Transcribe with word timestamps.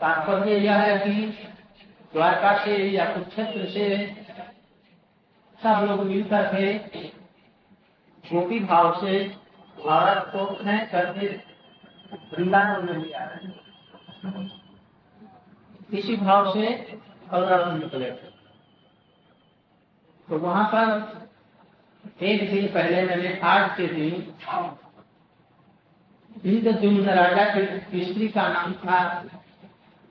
तात्पर्य 0.00 0.56
यह 0.56 0.78
है 0.78 0.96
कि 0.98 1.26
द्वारका 2.14 2.56
से 2.64 2.76
या 2.90 3.04
कुरुक्षेत्र 3.04 3.68
से 3.70 3.84
सब 5.60 5.84
लोग 5.88 6.02
मिलकर 6.06 6.46
के 6.54 6.72
गोपी 8.24 8.58
भाव 8.64 8.92
से 9.00 9.22
भारत 9.76 10.30
को 10.32 10.44
करके 10.86 11.28
वृंदावन 12.32 12.84
में 12.86 12.98
लिया 12.98 13.24
इसी 15.92 16.16
भाव 16.16 16.52
से 16.52 16.72
कलरव 17.30 17.76
निकले 17.76 18.10
तो 20.28 20.38
वहाँ 20.38 20.64
पर 20.66 21.25
एक 22.18 22.50
दिन 22.50 22.66
पहले 22.66 23.02
मैंने 23.06 23.38
आज 23.44 23.70
के 23.76 23.86
दिन 23.86 24.12
इंद्र 26.44 26.72
जुम्न 26.72 27.10
राजा 27.10 27.44
की 27.54 28.04
स्त्री 28.04 28.28
का 28.28 28.48
नाम 28.48 28.72
था 28.74 29.00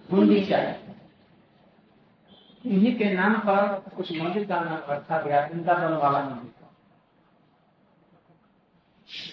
गुंडीचा 0.09 0.59
इन्हीं 2.65 2.95
के 2.97 3.13
नाम 3.13 3.33
पर 3.39 3.89
कुछ 3.95 4.11
मंदिर 4.19 4.45
का 4.45 4.59
नाम 4.59 4.91
रखा 4.91 5.19
गया 5.21 5.39
वृंदावन 5.45 5.93
वाला 5.93 6.19
मंदिर। 6.19 6.51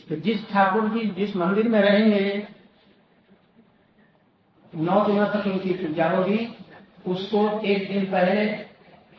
तो 0.09 0.17
जिस 0.23 0.49
ठाकुर 0.51 0.89
जी 0.89 1.05
जिस 1.11 1.37
मंदिर 1.37 1.69
में 1.69 1.81
रहेंगे, 1.81 2.47
नौ 4.73 5.05
दिनों 5.07 5.27
तक 5.27 5.47
उनकी 5.47 5.73
पूजा 5.75 6.09
होगी, 6.11 6.39
उसको 7.07 7.49
एक 7.61 7.89
दिन 7.93 8.11
पहले 8.13 8.47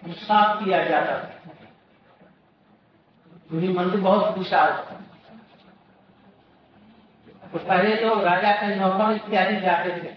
साफ़ 0.04 0.64
किया 0.64 0.84
जाता 0.84 1.14
है 1.16 1.53
क्योंकि 3.54 3.68
मंदिर 3.70 4.00
बहुत 4.02 4.38
विशाल 4.38 4.72
तो 7.52 7.60
पहले 7.60 7.96
तो 7.96 8.14
राजा 8.22 8.52
के 8.54 8.76
नौकर 8.76 9.16
इत्यादि 9.16 9.60
जाते 9.62 9.90
थे 9.98 10.14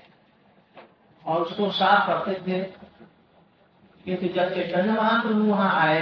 और 1.25 1.43
उसको 1.43 1.71
साफ़ 1.73 2.07
करते 2.07 2.35
थे, 2.43 2.61
क्योंकि 4.05 4.29
जब 4.31 4.55
चैतन्य 4.55 4.93
महाप्रभु 4.93 5.45
वहाँ 5.45 5.71
आए 5.81 6.01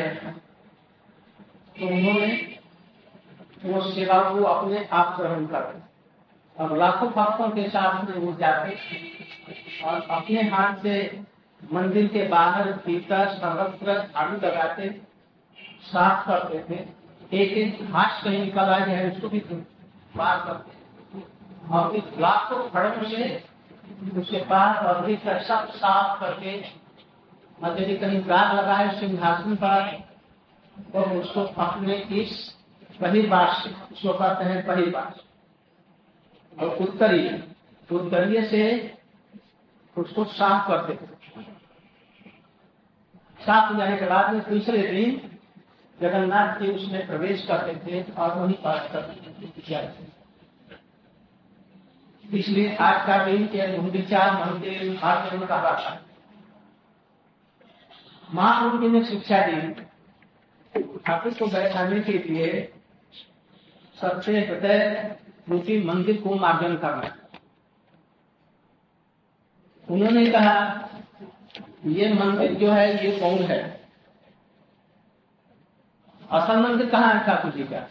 तो 1.76 1.86
उन्होंने 1.88 2.28
वो 3.64 3.80
सेवा 3.90 4.22
को 4.30 4.44
अपने 4.44 4.86
आप 4.92 5.16
ग्रहण 5.18 5.46
कर 5.46 5.62
और 6.56 6.76
लाखों 6.78 7.08
भक्तों 7.12 7.48
के 7.50 7.68
साथ 7.70 8.04
में 8.04 8.16
वो 8.16 8.32
जाते 8.40 8.78
और 9.84 10.06
अपने 10.12 10.48
हाथ 10.50 10.82
से 10.82 10.96
मंदिर 11.60 12.06
के 12.08 12.28
बाहर 12.28 12.72
भीतर 12.86 13.28
सर्वत्र 13.34 14.02
झाड़ू 14.04 14.36
लगाते, 14.38 14.88
साफ़ 15.84 16.28
करते 16.28 16.58
थे। 16.70 16.84
एक 17.32 17.52
एक 17.52 17.78
हाथ 17.90 18.22
कहीं 18.24 18.38
निकल 18.38 18.60
आ 18.60 18.78
जाए 18.78 19.10
उसको 19.10 19.28
भी 19.28 19.38
बाहर 20.16 20.40
करते 20.46 20.72
और 21.70 21.96
इस 21.96 22.04
लाखों 22.18 22.70
खड़कों 22.70 23.08
से 23.08 23.44
उसके 24.20 24.38
पास 24.38 24.84
और 24.86 25.06
भीतर 25.06 25.42
सब 25.42 25.68
साफ़ 25.68 26.20
करके 26.20 26.60
और 27.66 27.82
यदि 27.82 27.96
कहीं 27.96 28.20
दाग 28.20 28.54
लगाए 28.56 29.00
सिंहासन 29.00 29.54
पर 29.56 29.90
तो 30.92 31.02
उसको 31.20 31.40
अपने 31.40 31.94
इस 31.94 32.54
बात 33.28 33.92
उसको 33.92 34.12
कहते 34.12 34.44
हैं 34.44 34.92
बात। 34.92 35.20
और 36.60 36.68
उत्तरी 36.68 37.28
उत्तरीय 37.96 38.42
से 38.44 38.94
उसको 39.98 40.24
साफ़ 40.24 40.68
करते 40.68 41.06
साफ़ 43.40 43.76
जाने 43.76 43.96
के 43.96 44.06
बाद 44.06 44.32
में 44.32 44.42
तीसरे 44.42 44.82
दिन 44.82 45.33
जगन्नाथ 46.00 46.60
जी 46.60 46.68
उसमें 46.68 47.06
प्रवेश 47.06 47.46
करते 47.46 47.74
थे 47.74 48.12
और 48.12 48.38
वहीं 48.38 48.54
पास 48.54 48.90
करते 48.92 49.14
इसलिए 52.38 52.76
आज 52.76 53.06
का 53.06 53.24
दिन 53.24 53.46
के 53.46 53.78
गुंडीचा 53.78 54.32
मंदिर 54.32 55.00
आज 55.04 55.30
कहा 55.48 55.72
था। 55.72 56.02
महाप्रभु 58.34 58.88
ने 58.88 59.04
शिक्षा 59.04 59.46
दी। 59.46 59.84
ठाकुर 61.06 61.32
को 61.32 61.46
बैठाने 61.46 62.00
के 62.00 62.12
लिए 62.12 62.72
सबसे 64.00 64.40
हृदय 64.40 65.16
रूपी 65.50 65.82
मंदिर 65.84 66.20
को 66.20 66.34
मार्जन 66.34 66.76
करना। 66.76 67.16
उन्होंने 69.90 70.26
कहा, 70.26 70.88
ये 71.86 72.14
मंदिर 72.14 72.54
जो 72.54 72.70
है, 72.70 73.06
ये 73.06 73.20
कौन 73.20 73.38
है? 73.38 73.73
असल 76.30 76.56
मंदिर 76.58 76.88
कहाँ 76.90 77.12
है 77.14 77.24
ठाकुर 77.26 77.50
जी 77.52 77.64
का? 77.64 77.86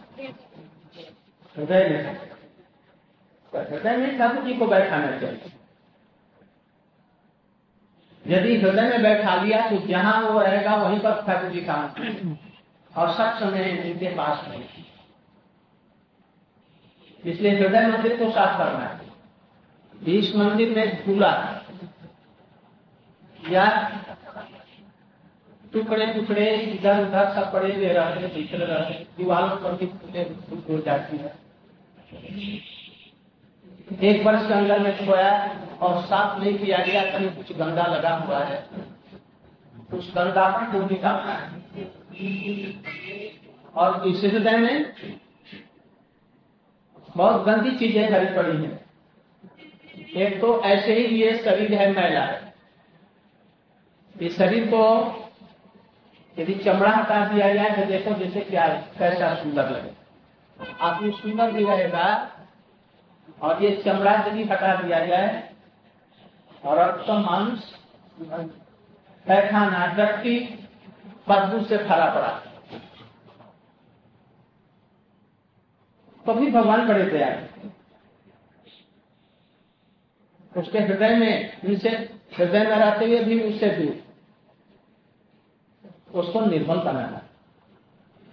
हृदय 1.56 1.88
में 1.88 1.98
हृदय 3.52 3.96
में 3.96 4.18
ठाकुर 4.18 4.44
जी 4.44 4.54
को 4.54 4.66
बैठाना 4.66 5.18
चाहिए। 5.18 5.52
यदि 8.24 8.56
हृदय 8.60 8.88
में 8.90 9.02
बैठा 9.02 9.34
लिया 9.42 9.68
तो 9.70 9.76
जहाँ 9.86 10.20
वो 10.22 10.40
रहेगा, 10.40 10.74
वहीं 10.76 10.98
पर 11.00 11.22
ठाकुर 11.26 11.50
जी 11.50 11.60
का 11.60 11.74
और 12.92 13.12
सब 13.14 13.38
समय 13.38 13.70
उनके 13.84 14.14
पास 14.16 14.48
नहीं 14.48 14.84
इसलिए 17.22 17.52
हृदय 17.58 17.86
मंदिर 17.88 18.16
को 18.16 18.30
साफ़ 18.30 18.58
करना 18.58 18.84
है। 18.84 19.02
इस 20.14 20.34
मंदिर 20.36 20.74
में 20.76 21.04
झूला 21.04 21.30
या 23.40 23.64
टुकड़े 25.74 26.06
टुकड़े 26.06 26.46
इधर 26.56 27.00
उधर 27.02 27.32
सब 27.34 27.52
पड़े 27.52 27.72
हुए 27.74 27.88
रहते 27.88 28.26
बिखरे 28.34 28.64
रहते 28.64 28.94
दीवारों 29.16 29.56
पर 29.56 29.72
भी 29.76 29.86
टुकड़े 29.86 30.80
जाती 30.82 31.16
है। 31.16 31.32
एक 34.02 34.26
वर्ष 34.26 34.46
के 34.48 34.54
अंदर 34.54 34.78
में 34.80 34.96
खोया 34.98 35.32
और 35.82 36.02
साफ़ 36.04 36.38
नहीं 36.40 36.58
किया 36.58 36.78
गया 36.84 37.02
कहीं 37.10 37.30
कुछ 37.32 37.52
गंदा 37.56 37.86
लगा 37.86 38.14
हुआ 38.16 38.38
है। 38.44 38.58
उस 39.94 40.12
गंदापन 40.16 40.72
को 40.72 40.78
निकालना 40.86 41.32
है 41.32 41.44
और 43.74 44.08
इस 44.08 44.24
हृदय 44.24 44.56
में 44.58 44.76
बहुत 47.08 47.44
गंदी 47.46 47.70
चीज़ें 47.78 48.10
भरी 48.12 48.34
पड़ी 48.36 48.56
हैं। 48.56 48.76
एक 50.18 50.40
तो 50.40 50.48
ऐसे 50.64 50.94
ही 50.94 51.04
ये 51.16 51.36
शरीर 51.44 51.74
है 51.74 51.90
मैला 51.92 52.24
इस 54.14 54.36
शरीर 54.38 54.66
को 54.66 54.82
यदि 56.36 56.54
चमड़ा 56.56 56.90
हटा 56.90 57.24
दिया 57.28 57.52
जाए 57.54 57.70
तो 57.72 57.84
देखो 57.88 58.14
जैसे 58.14 58.40
क्या 58.42 58.66
कैसा 58.98 59.34
सुंदर 59.34 59.70
लगे। 59.70 59.92
आदमी 60.82 61.10
सुंदर 61.12 61.52
भी 61.52 61.64
रहेगा 61.64 62.06
और 63.42 63.62
ये 63.62 63.70
चमड़ा 63.84 64.12
यदि 64.22 64.44
हटा 64.44 64.74
दिया 64.76 65.04
जाए, 65.06 65.28
और 66.64 66.78
रक्त 66.78 67.10
मांस 67.10 67.72
पैखाना 69.26 69.86
डट्टी 69.96 70.38
बदबू 71.28 71.64
से 71.64 71.76
भरा 71.78 72.06
पड़ा। 72.14 72.32
तो 76.24 76.34
भगवान 76.34 76.86
बड़े 76.88 77.04
तैयार 77.06 77.42
उसके 80.52 80.78
हृदय 80.80 81.14
में, 81.16 81.62
उनसे 81.64 81.90
हृदय 82.32 82.58
में 82.60 82.76
रहते 82.76 83.04
हुए 83.06 83.20
भी 83.24 83.40
उससे 83.44 83.68
दूर। 83.70 84.02
उसको 86.14 86.40
निर्मल 86.46 86.78
बनाना 86.80 87.20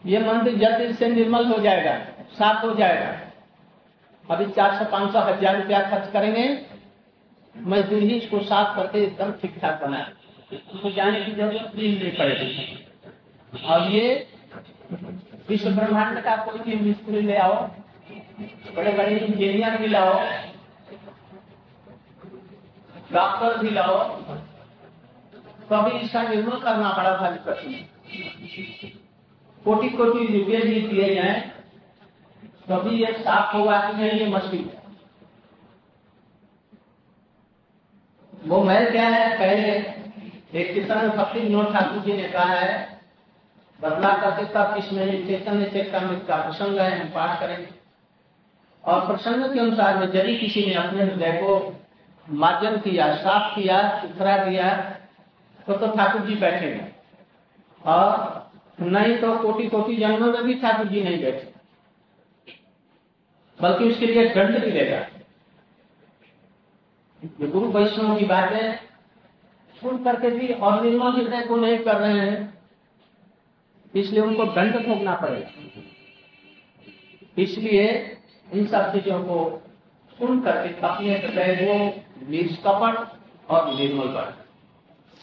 ये 0.03 0.19
मंदिर 0.21 0.57
जल्द 0.57 0.95
से 0.95 1.07
निर्मल 1.09 1.45
हो 1.47 1.57
जाएगा 1.61 1.93
साफ़ 2.33 2.65
हो 2.65 2.73
जाएगा। 2.75 3.11
अभी 4.25 4.45
चार 4.53 4.77
सौ 4.77 4.85
पाँच 4.91 5.13
सौ 5.13 5.19
हज़ार 5.21 5.55
रुपया 5.57 5.79
खर्च 5.89 6.11
करेंगे। 6.13 6.45
मजदूर 7.55 8.01
ही 8.01 8.17
इसको 8.17 8.39
साफ़ 8.43 8.75
करके 8.75 9.03
एकदम 9.03 9.31
ठीक 9.41 9.59
ठाक 9.61 9.81
बनाए 9.83 10.05
उसको 10.73 10.91
जाने 10.91 11.19
की 11.21 11.31
ज़रूरत 11.31 11.71
भी 11.75 11.87
नहीं 11.93 12.11
पड़ेगी। 12.17 12.51
और 13.53 13.87
ये 13.91 14.27
विश्व 15.49 15.69
ब्रह्मांड 15.71 16.21
का 16.23 16.35
कोई 16.45 16.59
भी 16.61 16.75
मिस्त्री 16.81 17.21
ले 17.21 17.35
आओ 17.37 17.55
बड़े 18.75 18.91
बड़े 18.91 19.17
इंजीनियर 19.17 19.77
भी 19.77 19.87
लाओ 19.87 20.13
डॉक्टर 23.11 23.57
भी 23.57 23.69
लाओ 23.71 23.97
कभी 25.71 25.99
इसका 25.99 26.21
निर्मूल 26.23 26.59
करना 26.59 26.89
बड़ा 26.93 27.15
भारी 27.17 27.37
कठिन 27.45 27.73
कोटि 29.61 29.89
कोटि 29.89 30.25
रुपये 30.27 30.61
भी 30.61 30.81
दिए 30.83 31.13
जाए। 31.15 31.39
कभी 32.69 32.95
ये 32.97 33.11
साफ़ 33.15 33.55
होगा 33.55 33.79
कि 33.81 33.97
नहीं, 33.97 34.11
ये 34.11 34.27
मछली 34.27 34.69
वो 38.33 38.63
मैल 38.63 38.89
क्या 38.91 39.07
है? 39.07 39.37
पहले 39.39 40.59
एक 40.59 40.73
किसान 40.73 41.09
भक्ति 41.09 41.39
विनोद 41.39 41.73
ठाकुर 41.73 42.03
जी 42.03 42.13
ने 42.13 42.27
कहा 42.29 42.45
है, 42.45 42.99
बदला 43.79 44.13
करके 44.17 44.45
तब 44.53 44.75
इसमें 44.77 45.27
चेतन 45.27 45.63
चेतन 45.65 46.07
का 46.27 46.35
प्रसंग 46.37 46.79
है, 46.79 46.99
हम 46.99 47.09
पाठ 47.09 47.39
करेंगे। 47.39 47.67
और 48.83 49.05
प्रसंग 49.07 49.53
के 49.53 49.59
अनुसार 49.59 49.97
में 49.97 50.07
यदि 50.07 50.37
किसी 50.37 50.65
ने 50.65 50.73
अपने 50.75 51.03
हृदय 51.03 51.31
को 51.33 51.51
मार्जन 52.27 52.77
किया, 52.79 53.15
साफ़ 53.17 53.55
किया, 53.55 53.77
सुथरा 54.01 54.37
किया 54.37 54.97
तो 55.73 55.87
तो 55.87 55.95
ठाकुर 55.97 56.21
जी 56.21 56.35
बैठेंगे। 56.35 56.85
और 57.81 58.51
नहीं 58.81 59.17
तो 59.17 59.37
कोटि 59.37 59.67
कोटि 59.69 59.95
जन्मों 59.95 60.27
में 60.27 60.43
भी 60.43 60.53
ठाकुर 60.53 60.87
जी 60.87 61.03
नहीं 61.03 61.21
बैठे। 61.23 61.51
बल्कि 63.59 63.89
उसके 63.89 64.05
लिए 64.05 64.29
दंड 64.29 64.57
मिलेगा 64.59 64.99
ये 67.23 67.47
गुरु 67.47 67.67
वैष्णव 67.71 68.17
की 68.17 68.25
बातें 68.25 68.75
सुन 69.81 70.03
करके 70.03 70.29
भी 70.29 70.47
और 70.47 70.81
निर्मल 70.83 71.11
हृदय 71.11 71.45
को 71.47 71.55
नहीं 71.55 71.77
कर 71.77 71.95
रहे 71.95 72.19
हैं। 72.19 72.59
इसलिए 73.95 74.21
उनको 74.21 74.45
दंड 74.45 74.75
भोगना 74.87 75.15
पड़ेगा। 75.15 75.81
इसलिए 77.37 77.87
इन 78.53 78.65
सब 78.65 78.91
चीज़ों 78.93 79.19
को 79.23 79.37
सुन 80.19 80.41
करके 80.41 80.87
अपने 80.87 81.17
हृदय 81.17 81.55
को 81.61 82.29
निष्कपट 82.31 82.95
और 83.51 83.73
निर्मल 83.73 84.07
कर 84.07 84.40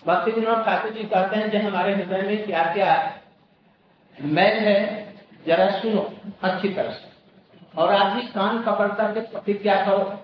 भक्ति 0.07 0.31
विनोद 0.31 0.65
ठाकुर 0.65 0.91
जी 0.93 1.05
कहते 1.05 1.37
हैं 1.37 1.51
जो 1.51 1.59
हमारे 1.61 1.95
हृदय 1.95 2.23
में 2.23 2.45
क्या 2.47 2.63
क्या 2.75 2.93
मैल 4.19 4.59
है, 4.59 4.79
जरा 5.47 5.71
सुनो 5.73 6.01
अच्छी 6.43 6.69
तरह 6.69 6.91
से। 6.91 7.07
और 7.77 7.93
आज 7.95 8.13
भी 8.15 8.23
कान 8.29 8.63
पकड़ 8.63 8.89
करके 8.91 9.21
प्रतिज्ञा 9.29 9.75
करो। 9.85 10.23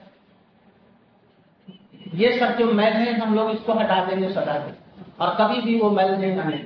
ये 2.15 2.39
सब 2.39 2.57
जो 2.59 2.73
मैल 2.73 2.93
है, 2.93 3.19
हम 3.21 3.35
लोग 3.35 3.51
इसको 3.51 3.73
हटा 3.75 4.05
देंगे 4.05 4.33
सदा 4.33 4.59
से 4.61 4.73
और 5.21 5.35
कभी 5.37 5.61
भी 5.63 5.79
वो 5.81 5.91
मैल 5.91 6.15
नहीं 6.15 6.39
आने 6.39 6.59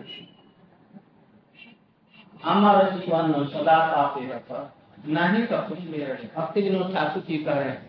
हमारा 2.44 2.88
जीवन, 2.88 3.44
सदा 3.46 3.78
पापे 3.86 4.26
रखा 4.28 4.74
नहीं 5.08 5.46
तो 5.46 5.56
कुछ 5.68 5.78
रहे। 5.90 6.28
भक्ति 6.36 6.60
विनोद 6.62 6.94
ठाकुर 6.94 7.22
जी 7.22 7.38
कह 7.38 7.52
रहे 7.52 7.64
हैं 7.64 7.87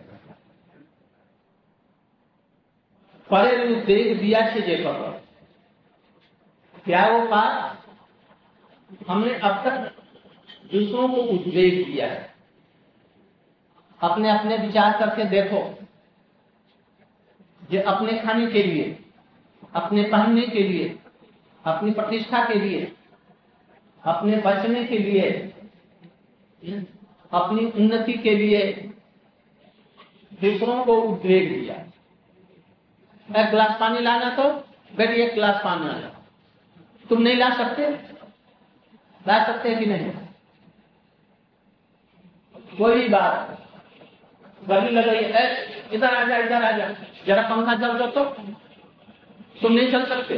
परे 3.31 3.75
देख 3.75 4.17
दिया 4.17 4.41
पकड़ 4.41 5.17
क्या 6.83 7.07
वो 7.07 7.19
बात 7.27 7.85
हमने 9.07 9.33
अब 9.33 9.63
तक 9.65 9.95
दूसरों 10.71 11.07
को 11.09 11.21
उद्वेग 11.23 11.85
दिया 11.85 12.07
है। 12.07 12.35
अपने 14.01 14.29
अपने 14.29 14.57
विचार 14.57 14.97
करके 14.99 15.23
देखो 15.23 15.59
ये 17.71 17.81
अपने 17.81 18.17
खाने 18.19 18.47
के 18.47 18.63
लिए, 18.63 18.97
अपने 19.75 20.03
पहनने 20.03 20.41
के 20.41 20.63
लिए, 20.63 20.87
अपनी 21.65 21.91
प्रतिष्ठा 21.91 22.43
के 22.45 22.59
लिए, 22.59 22.91
अपने 24.03 24.37
बचने 24.37 24.83
के 24.83 24.97
लिए, 24.97 25.29
अपनी 27.31 27.65
उन्नति 27.65 28.13
के 28.13 28.35
लिए 28.35 28.71
दूसरों 30.41 30.83
को 30.85 30.95
उद्वेग 31.01 31.49
दिया। 31.53 31.75
एक 33.37 33.49
गिलास 33.49 33.79
पानी 33.79 33.99
लाना 33.99 34.29
तो 34.29 34.43
बेटी 34.97 35.13
एक 35.13 35.33
गिलास 35.33 35.61
पानी 35.63 35.87
लाना 35.87 36.23
तुम 37.09 37.21
नहीं 37.21 37.35
ला 37.35 37.49
सकते? 37.49 37.89
ला 39.27 39.45
सकते 39.45 39.75
कि 39.75 39.85
नहीं? 39.85 40.11
कोई 42.77 43.09
बात। 43.09 43.67
गर्मी 44.67 44.89
लग 44.89 45.07
रही 45.07 45.25
है 45.25 45.65
इधर 45.91 46.15
आ 46.15 46.23
जा, 46.25 46.37
इधर 46.37 46.63
आ 46.63 46.71
जा। 46.71 46.95
जरा 47.27 47.41
पंखा 47.41 47.75
चल 47.75 47.97
दो 47.97 48.07
तो। 48.07 48.25
तुम 49.61 49.73
नहीं 49.73 49.91
चल 49.91 50.05
सकते। 50.05 50.35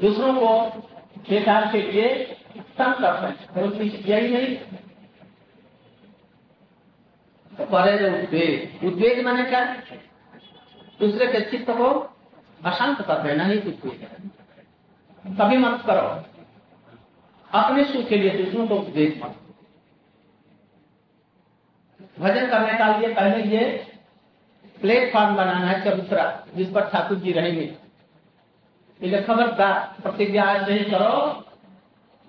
दूसरों 0.00 0.34
को 0.34 0.60
बेकार 1.30 1.72
के 1.72 1.82
लिए 1.82 2.14
तंग 2.78 2.94
कर 2.94 3.24
हैं। 3.24 3.84
यही 3.84 4.36
नहीं। 4.36 4.83
परे 7.60 8.22
उद्वेग। 8.22 8.84
उद्वेग 8.86 9.24
मैंने 9.26 9.44
क्या? 9.44 9.64
दूसरे 11.00 11.26
के 11.32 11.40
चित्त 11.40 11.70
को 11.70 11.88
अशांत 12.64 13.00
कर 13.02 13.22
देना 13.22 13.44
ही 13.44 13.58
उद्वेग 13.58 14.06
कभी 15.40 15.56
मत 15.56 15.82
करो। 15.86 16.08
अपने 17.50 17.84
सुख 17.84 18.06
के 18.08 18.16
लिए 18.16 18.44
दूसरों 18.44 18.68
को 18.68 18.74
उद्वेग 18.74 19.24
मत 19.24 19.34
भजन 22.20 22.46
करने 22.46 22.78
का 22.78 22.96
लिए 22.96 23.14
पहले 23.14 23.56
ये 23.56 23.92
प्लेटफॉर्म 24.80 25.34
बनाना 25.36 25.66
है 25.66 25.84
चबूतरा, 25.84 26.46
जिस 26.56 26.68
पर 26.70 26.88
ठाकुर 26.88 27.18
जी 27.18 27.32
रहेंगे। 27.32 27.74
इसलिए 29.02 29.22
खबरदार 29.22 30.02
प्रतिज्ञा 30.02 30.44
नहीं 30.52 30.84
करो। 30.84 31.44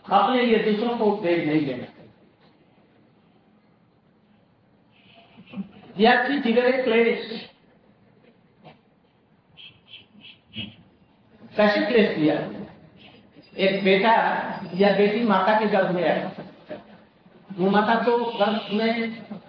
अपने 0.06 0.42
लिए 0.42 0.72
दूसरों 0.72 0.98
को 0.98 1.06
उपदेश 1.06 1.48
नहीं 1.48 1.66
याची 5.96 6.40
जिगरे 6.40 6.72
क्लेश 6.84 7.28
कैसे 11.52 11.86
क्लेश 11.86 12.16
दिया 12.18 12.36
एक 13.58 13.84
बेटा 13.84 14.14
या 14.76 14.90
बेटी 14.98 15.24
माता 15.26 15.60
के 15.60 15.68
गर्भ 15.68 15.92
में 15.96 16.04
आया 16.04 16.32
वो 17.52 17.70
माता 17.70 17.94
तो 18.04 18.18
गर्भ 18.32 18.74
में 18.74 18.90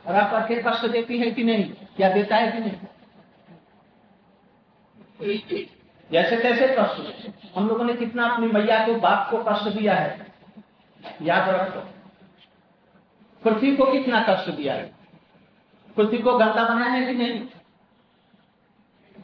रह 0.09 0.29
करके 0.31 0.63
कष्ट 0.63 0.87
देती 0.89 1.19
है 1.19 1.31
कि 1.31 1.45
नहीं 1.45 1.65
या 2.01 2.09
देता 2.09 2.37
है 2.37 2.51
कि 2.53 2.59
नहीं 2.59 2.77
जैसे 6.11 6.37
तैसे 6.37 6.69
कष्ट 6.79 7.57
हम 7.57 7.69
लोगों 7.69 7.85
ने 7.85 7.95
कितना 7.95 8.27
अपनी 8.27 8.47
मैया 8.49 8.87
को 8.87 8.95
बाप 9.01 9.29
को 9.31 9.43
कष्ट 9.45 9.69
दिया 9.79 9.95
है 9.95 10.27
याद 11.23 11.49
रखो 11.51 11.81
पृथ्वी 13.43 13.75
को 13.77 13.91
कितना 13.93 14.21
कष्ट 14.29 14.51
दिया 14.51 14.75
है 14.75 14.96
पृथ्वी 15.97 16.19
को 16.19 16.37
गंदा 16.39 16.65
बनाया 16.65 16.93
है 16.93 17.07
कि 17.07 17.13
नहीं 17.15 17.41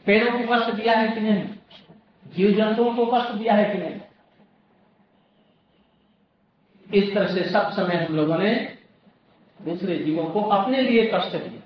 पेड़ों 0.05 0.31
को 0.31 0.53
कष्ट 0.53 0.73
दिया 0.73 0.97
है 0.97 1.07
कि 1.07 1.21
नहीं 1.21 1.43
जीव 2.25 2.51
जंतुओं 2.51 2.93
को 2.95 3.05
कष्ट 3.05 3.33
दिया 3.33 3.53
है 3.53 3.69
कि 3.71 3.77
नहीं 3.77 3.99
इस 6.87 7.13
तरह 7.13 7.33
से 7.33 7.43
सब 7.49 7.69
समय 7.71 7.95
हम 7.95 8.15
लोगों 8.15 8.37
ने 8.37 8.53
दूसरे 9.59 9.97
जीवों 9.97 10.23
को 10.25 10.41
अपने 10.51 10.81
लिए 10.81 11.05
कष्ट 11.13 11.35
दिया 11.35 11.61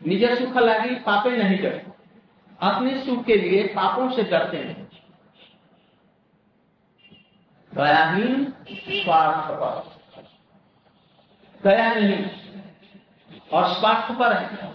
निज 0.00 0.24
सुख 0.38 0.56
लगी 0.56 0.94
पापे 1.00 1.36
नहीं 1.36 1.58
करते 1.58 1.92
अपने 2.60 2.98
सुख 3.04 3.24
के 3.24 3.36
लिए 3.36 3.66
पापों 3.68 4.10
से 4.10 4.22
डरते 4.22 4.56
हैं 4.56 4.82
दयाहीन 7.72 8.44
स्वार्थ 8.70 9.92
दया 11.60 11.92
नहीं 11.94 12.43
और 13.54 13.74
स्वार्थ 13.74 14.18
पर 14.18 14.32
है। 14.32 14.74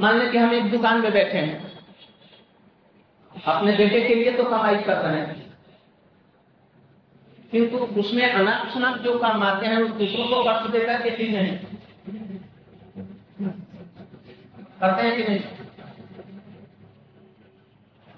मान 0.00 0.18
लें 0.18 0.30
कि 0.32 0.38
हम 0.38 0.52
एक 0.54 0.70
दुकान 0.70 1.00
में 1.00 1.12
बैठे 1.12 1.38
हैं। 1.38 1.78
अपने 3.46 3.72
बेटे 3.72 4.00
के 4.08 4.14
लिए 4.14 4.32
तो 4.32 4.44
कमाई 4.44 4.76
कर 4.76 4.96
रहे 4.96 5.20
हैं। 5.20 5.56
किंतु 7.50 7.78
उसमें 8.00 8.32
अनाप 8.32 8.68
शनाप 8.68 8.98
जो 8.98 9.18
काम 9.18 9.42
आते 9.42 9.66
हैं 9.66 9.98
दूसरों 9.98 10.28
को 10.28 10.50
वक्त 10.50 10.70
देगा 10.70 10.98
कि 10.98 11.10
ठीक 11.10 11.30
नहीं 11.30 11.58
करते 14.80 15.02
हैं 15.02 15.16
कि 15.16 15.22
नहीं? 15.22 15.40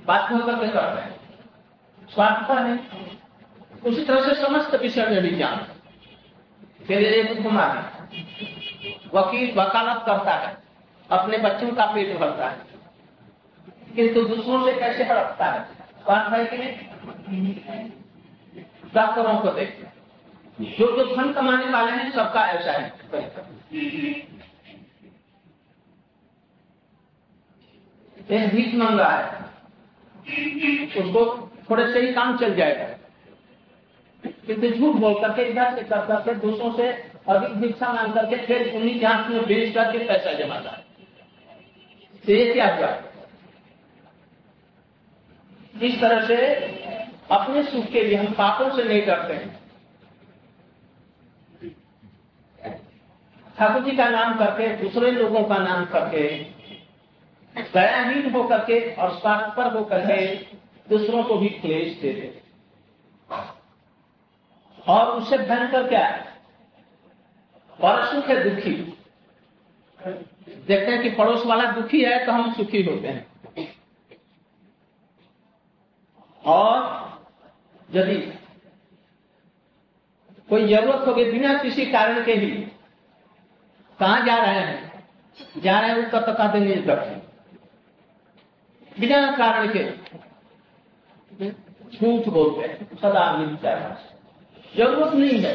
बात 0.07 0.31
हो 0.33 0.39
करके 0.39 0.69
करते 0.69 1.01
हैं। 1.01 1.21
स्वार्थ 2.09 2.49
पर 2.49 2.63
है 2.63 2.77
उसी 3.87 4.05
तरह 4.05 4.21
से 4.25 4.43
समस्त 4.43 4.75
विषय 4.75 5.07
में 5.07 5.23
भी 5.23 5.29
विज्ञान 5.29 5.76
तेरे 6.89 7.05
एक 7.05 7.43
कुमार 7.43 7.93
वकील 9.15 9.59
वकालत 9.59 10.03
करता 10.07 10.35
है, 10.35 10.57
अपने 11.11 11.39
बच्चों 11.39 11.71
का 11.71 11.87
पेट 11.87 12.17
भरता 12.17 12.49
है। 12.49 12.59
किंतु 13.97 14.23
दूसरों 14.23 14.67
से 14.67 14.81
कैसे 14.81 15.05
हड़पता 15.05 15.47
है। 15.47 15.65
स्वार्थ 15.65 16.33
है 16.33 16.47
कि 16.47 16.59
नहीं 16.59 17.91
डॉक्टरों 18.95 19.39
को 19.39 19.49
देख। 19.49 19.89
जो 20.61 20.97
जो 20.97 21.17
धन 21.17 21.33
कमाने 21.33 21.67
वाले 21.67 21.93
हैं, 21.93 22.13
सबका 22.13 22.47
ऐसा 22.47 22.73
है। 22.73 22.93
एक 28.31 28.55
भीख 28.55 28.75
मांग 28.75 29.01
रहा 29.01 29.17
है। 29.17 29.41
उसको 30.87 31.51
थोड़े 31.71 31.93
से 31.93 32.01
ही 32.01 32.13
काम 32.13 32.39
चल 32.39 32.55
जाएगा। 32.55 32.96
किंतु 34.47 34.69
झूठ 34.69 34.97
बोल 34.97 35.15
करके 35.15 35.43
इधर 35.43 35.75
से 35.75 35.83
कर 35.83 36.07
करके 36.07 36.35
दूसरों 36.35 36.73
से 36.73 36.89
अधिक 37.29 37.51
भिक्षा 37.51 37.93
मांग 37.93 38.15
करके 38.15 38.37
फिर 38.37 38.77
उन्हीं 38.77 39.01
के 39.01 39.07
हाथ 39.07 39.31
में 39.31 39.47
बेच 39.47 39.75
करके 39.75 39.99
पैसा 39.99 40.33
जमाता 40.33 40.71
है। 40.71 40.85
तो 42.27 42.33
ये 42.33 42.53
क्या 42.53 42.77
हुआ? 42.77 43.03
इस 45.83 46.01
तरह 46.01 46.27
से 46.27 46.37
अपने 47.31 47.63
सुख 47.63 47.87
के 47.87 48.03
लिए 48.03 48.17
हम 48.17 48.33
पापों 48.33 48.77
से 48.77 48.85
नहीं 48.85 49.03
करते 49.03 49.33
हैं। 49.33 49.61
ठाकुर 53.59 53.83
जी 53.83 53.97
का 53.97 54.09
नाम 54.09 54.35
करके, 54.39 54.77
दूसरे 54.77 55.11
लोगों 55.11 55.43
का 55.45 55.57
नाम 55.59 55.85
करके, 55.85 56.29
दयाहीन 57.75 58.31
होकर 58.31 58.59
के 58.59 58.95
और 58.95 59.11
स्वार्थ 59.11 59.57
पर 59.57 59.77
होकर 59.77 60.07
के 60.07 60.35
दूसरों 60.89 61.23
को 61.25 61.37
भी 61.37 61.49
क्लेश 61.49 62.01
देते 62.01 62.43
और 64.87 65.11
उससे 65.11 65.39
भयंकर 65.39 65.89
क्या 65.89 66.07
है? 66.07 66.25
और 67.79 68.05
सुख 68.07 68.29
है 68.29 68.43
दुखी। 68.45 68.73
देखते 70.01 70.93
हैं 70.93 71.03
कि 71.03 71.11
पड़ोस 71.11 71.47
वाला 71.47 71.71
दुखी 71.73 72.03
है 72.05 72.25
तो 72.27 72.33
हम 72.33 72.53
सुखी 72.53 72.83
होते 72.83 73.09
हैं। 73.09 73.27
और 76.45 77.21
यदि 77.91 78.17
कोई 80.49 80.67
ज़रूरत 80.69 81.07
होगी 81.09 81.25
बिना 81.25 81.55
किसी 81.59 81.87
कारण 81.87 82.25
के 82.25 82.35
भी 82.37 82.51
कहा 83.99 84.19
जा 84.21 84.37
रहे 84.37 84.61
हैं? 84.61 85.05
जा 85.57 85.79
रहे 85.81 85.91
हैं 85.91 85.99
उत्तर 85.99 86.21
तो 86.23 86.33
कहते 86.33 86.59
नहीं 86.61 87.21
बिना 88.97 89.31
कारण 89.33 89.73
के, 89.73 89.85
झूठ 91.91 92.29
बोलते 92.29 92.69
हैं, 92.69 92.97
सदा 92.97 93.33
मिलता 93.37 93.71
है 93.71 94.16
ज़रूरत 94.77 95.13
नहीं 95.15 95.41
है। 95.43 95.55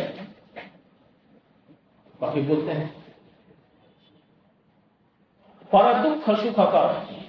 कभी 2.21 2.41
बोलते 2.41 2.71
हैं। 2.71 2.89
पर 5.71 6.01
दुख 6.03 6.29
सुख 6.37 6.55
कर 6.55 7.19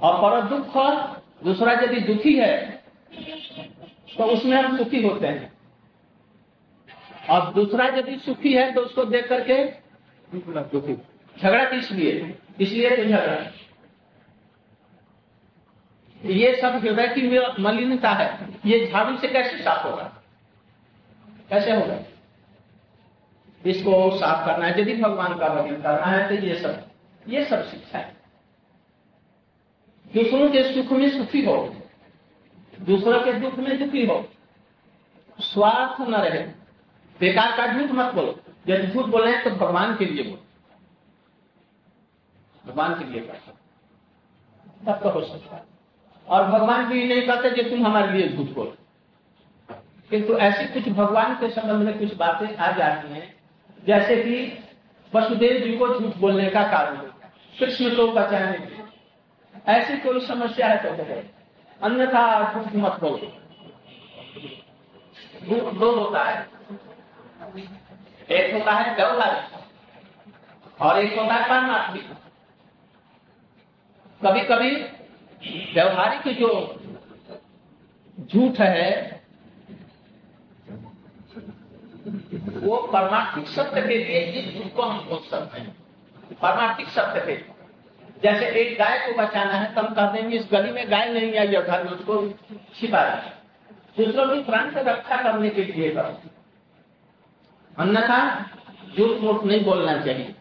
और 0.00 0.14
पर 0.22 0.40
दुख 0.48 0.76
दूसरा 1.44 1.72
यदि 1.72 2.00
दुखी 2.04 2.34
है 2.38 2.54
तो 4.16 4.24
उसमें 4.24 4.56
हम 4.56 4.76
सुखी 4.78 5.02
होते 5.02 5.26
हैं। 5.26 5.52
और 7.30 7.52
दूसरा 7.54 7.86
यदि 7.88 8.16
सुखी 8.18 8.52
है 8.54 8.72
तो 8.72 8.80
उसको 8.80 9.04
देख 9.06 9.28
करके 9.28 9.64
दुखी। 10.34 10.94
झगड़ा 11.36 11.64
किस 11.64 11.90
लिए? 11.92 12.38
इसलिए 12.60 12.96
तो 12.96 13.04
झगड़ा? 13.04 13.36
ये 16.24 16.54
सब 16.56 16.74
हृदय 16.76 17.06
की 17.08 17.22
मलिनता 17.62 18.10
है, 18.10 18.48
ये 18.66 18.86
झाड़ू 18.86 19.16
से 19.18 19.28
कैसे 19.28 19.62
साफ़ 19.62 19.86
होगा? 19.86 20.02
कैसे 21.50 21.72
होगा? 21.72 21.98
इसको 23.64 24.10
साफ़ 24.18 24.46
करना 24.46 24.66
है, 24.66 24.80
यदि 24.80 24.94
भगवान 24.94 25.38
का 25.38 25.48
भजन 25.50 25.76
करना 25.76 26.06
है 26.06 26.28
तो 26.28 26.34
ये 26.46 26.54
सब 26.60 26.90
ये 27.26 27.44
सब 27.44 27.68
शिक्षा 27.68 27.98
है। 27.98 28.12
दूसरों 30.06 30.48
के 30.50 30.62
सुख 30.74 30.92
में 30.92 31.08
सुखी 31.10 31.44
हो, 31.44 31.56
दूसरों 32.80 33.20
के 33.22 33.32
दुख 33.32 33.54
में 33.58 33.78
दुखी 33.78 34.06
हो, 34.06 34.24
स्वार्थ 35.38 36.00
न 36.00 36.14
रहे, 36.14 36.42
बेकार 37.20 37.56
का 37.56 37.66
झूठ 37.72 37.90
मत 37.90 38.14
बोलो। 38.14 38.38
यदि 38.68 38.86
झूठ 38.86 39.06
बोले 39.06 39.36
तो 39.38 39.50
भगवान 39.52 39.96
के 39.96 40.04
लिए 40.04 40.24
बोलो। 40.24 40.42
भगवान 42.64 42.94
के 42.94 43.04
लिए 43.04 43.20
कर 43.20 43.34
सकते 43.36 44.86
तब 44.86 45.00
तो 45.02 45.10
हो 45.10 45.20
सकता 45.22 45.56
है। 45.56 45.73
और 46.28 46.46
भगवान 46.46 46.84
भी 46.86 47.04
नहीं 47.04 47.26
कहते 47.26 47.50
कि 47.52 47.62
तुम 47.70 47.86
हमारे 47.86 48.12
लिए 48.12 48.28
झूठ 48.28 48.48
बोलो 48.48 48.74
किंतु 50.10 50.36
ऐसी 50.38 50.64
कुछ 50.72 50.88
भगवान 50.94 51.34
के 51.34 51.48
संबंध 51.50 51.86
में 51.86 51.98
कुछ 51.98 52.14
बातें 52.16 52.56
आ 52.56 52.70
जाती 52.72 53.12
हैं, 53.12 53.34
जैसे 53.86 54.16
कि 54.16 54.34
वसुदेव 55.12 55.58
जी 55.62 55.76
को 55.76 55.88
झूठ 55.88 56.16
बोलने 56.16 56.48
का 56.50 56.62
कारण 56.68 56.96
कृष्ण 57.58 57.94
को 57.96 58.06
बचाने 58.12 58.58
ऐसी 59.72 59.96
कोई 59.98 60.20
समस्या 60.26 60.68
है 60.68 60.76
तो 60.78 60.88
अन्यथा 61.80 62.22
झूठ 62.52 62.74
मत 62.74 63.00
बोलो। 63.00 63.32
दो 65.72 65.90
होता 65.92 66.24
है। 66.24 66.36
एक 68.30 68.54
होता 68.54 68.72
है 68.72 68.94
व्यवहारिक 68.96 70.82
और 70.82 70.98
एक 70.98 71.18
होता 71.18 71.34
है 71.34 71.48
परमात्मिक 71.48 72.04
कभी 74.20 74.40
कभी 74.40 74.70
व्यवहारिक 75.74 76.36
जो 76.38 76.50
झूठ 78.18 78.60
है, 78.60 79.22
वो 82.56 82.76
परमार्थिक 82.92 83.46
सत्य 83.48 83.82
के 83.82 83.96
लिए 83.98 84.20
इस 84.32 84.54
झूठ 84.54 84.72
को 84.74 84.82
हम 84.82 84.98
बोल 85.08 85.18
सकते 85.30 85.60
हैं। 85.60 85.70
परमार्थिक 86.32 86.88
सत्य 86.88 87.20
के 87.20 87.36
जैसे 88.22 88.46
एक 88.60 88.78
गाय 88.78 88.98
को 88.98 89.12
बचाना 89.16 89.52
है 89.52 89.74
तब 89.74 89.94
कर 89.94 90.12
देंगे, 90.12 90.36
इस 90.36 90.48
गली 90.52 90.72
में 90.72 90.90
गाय 90.90 91.12
नहीं 91.12 91.36
आई 91.38 91.54
और 91.54 91.62
घर 91.62 91.84
में 91.84 91.90
उसको 91.92 92.28
छिपा 92.76 93.02
दूसरों 93.98 94.26
की 94.28 94.42
प्राण 94.42 94.70
की 94.70 94.80
रक्षा 94.80 95.16
करने 95.22 95.50
के 95.50 95.64
लिए 95.64 95.90
अन्यथा 97.76 98.18
झूठ 98.96 99.20
मूठ 99.20 99.44
नहीं 99.44 99.64
बोलना 99.64 99.96
चाहिए। 99.98 100.34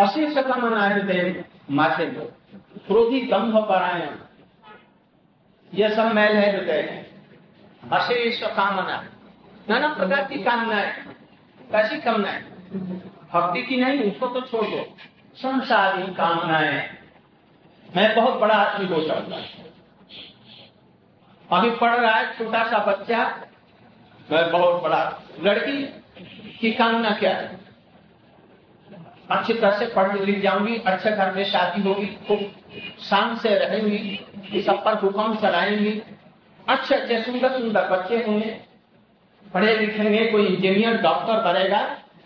अशेष 0.00 0.38
कामना 0.38 0.82
हृदय 0.84 1.44
माथे 1.70 2.06
क्रोधी 2.06 3.20
दम्भ 3.26 3.56
परायण। 3.68 4.14
यह 5.72 5.94
सब 5.96 6.12
मैल 6.14 6.36
है 6.36 6.46
हृदय 6.52 6.82
अशेष 7.92 8.42
कामना 8.56 9.02
नाना 9.68 9.88
प्रकार 9.94 10.24
की 10.24 10.42
कामनाएँ 10.42 10.92
कैसी 11.72 12.00
कामनाएँ 12.00 12.42
भक्ति 13.32 13.62
की 13.62 13.76
नहीं, 13.76 14.10
उसको 14.10 14.26
तो 14.26 14.40
छोड़ 14.42 14.66
दो। 14.66 14.84
संसारी 15.36 16.06
कामनाएँ 16.14 16.80
मैं 17.86 18.14
बहुत 18.16 18.40
बड़ा 18.40 18.54
आदमी 18.54 18.86
हो 18.86 19.00
सकता 19.06 19.36
अभी 21.48 21.70
पढ़ 21.76 21.94
रहा 21.96 22.14
है 22.14 22.24
छोटा 22.38 22.64
सा 22.64 22.78
बच्चा। 22.86 23.22
मैं 24.28 24.50
बहुत 24.52 24.82
बड़ा। 24.82 25.02
लड़की 25.42 25.82
की 26.60 26.70
कामना 26.72 27.10
क्या 27.10 27.30
है? 27.36 27.58
अच्छी 29.30 29.54
तरह 29.54 29.78
से 29.78 29.86
पढ़ 29.86 30.18
लिख 30.18 30.40
जाऊँगी, 30.42 30.76
अच्छे 30.76 31.10
घर 31.10 31.32
में 31.34 31.44
शादी 31.44 31.82
होगी, 31.82 32.06
खूब 32.28 32.40
शान 33.00 33.36
से 33.36 33.54
रहेंगी 33.58 34.62
सब 34.62 34.84
पर 34.84 34.94
हुक्म 34.94 35.34
चलाएँगी 35.36 36.02
अच्छे 36.66 36.94
अच्छे, 36.94 37.22
सुंदर 37.22 37.52
सुंदर 37.52 37.88
बच्चे 37.88 38.16
होंगे, 38.24 38.50
पढ़े 39.46 39.76
लिखेंगे 39.76 40.24
कोई 40.26 40.46
इंजीनियर, 40.46 40.96
डॉक्टर 41.02 41.42
करेगा 41.42 41.80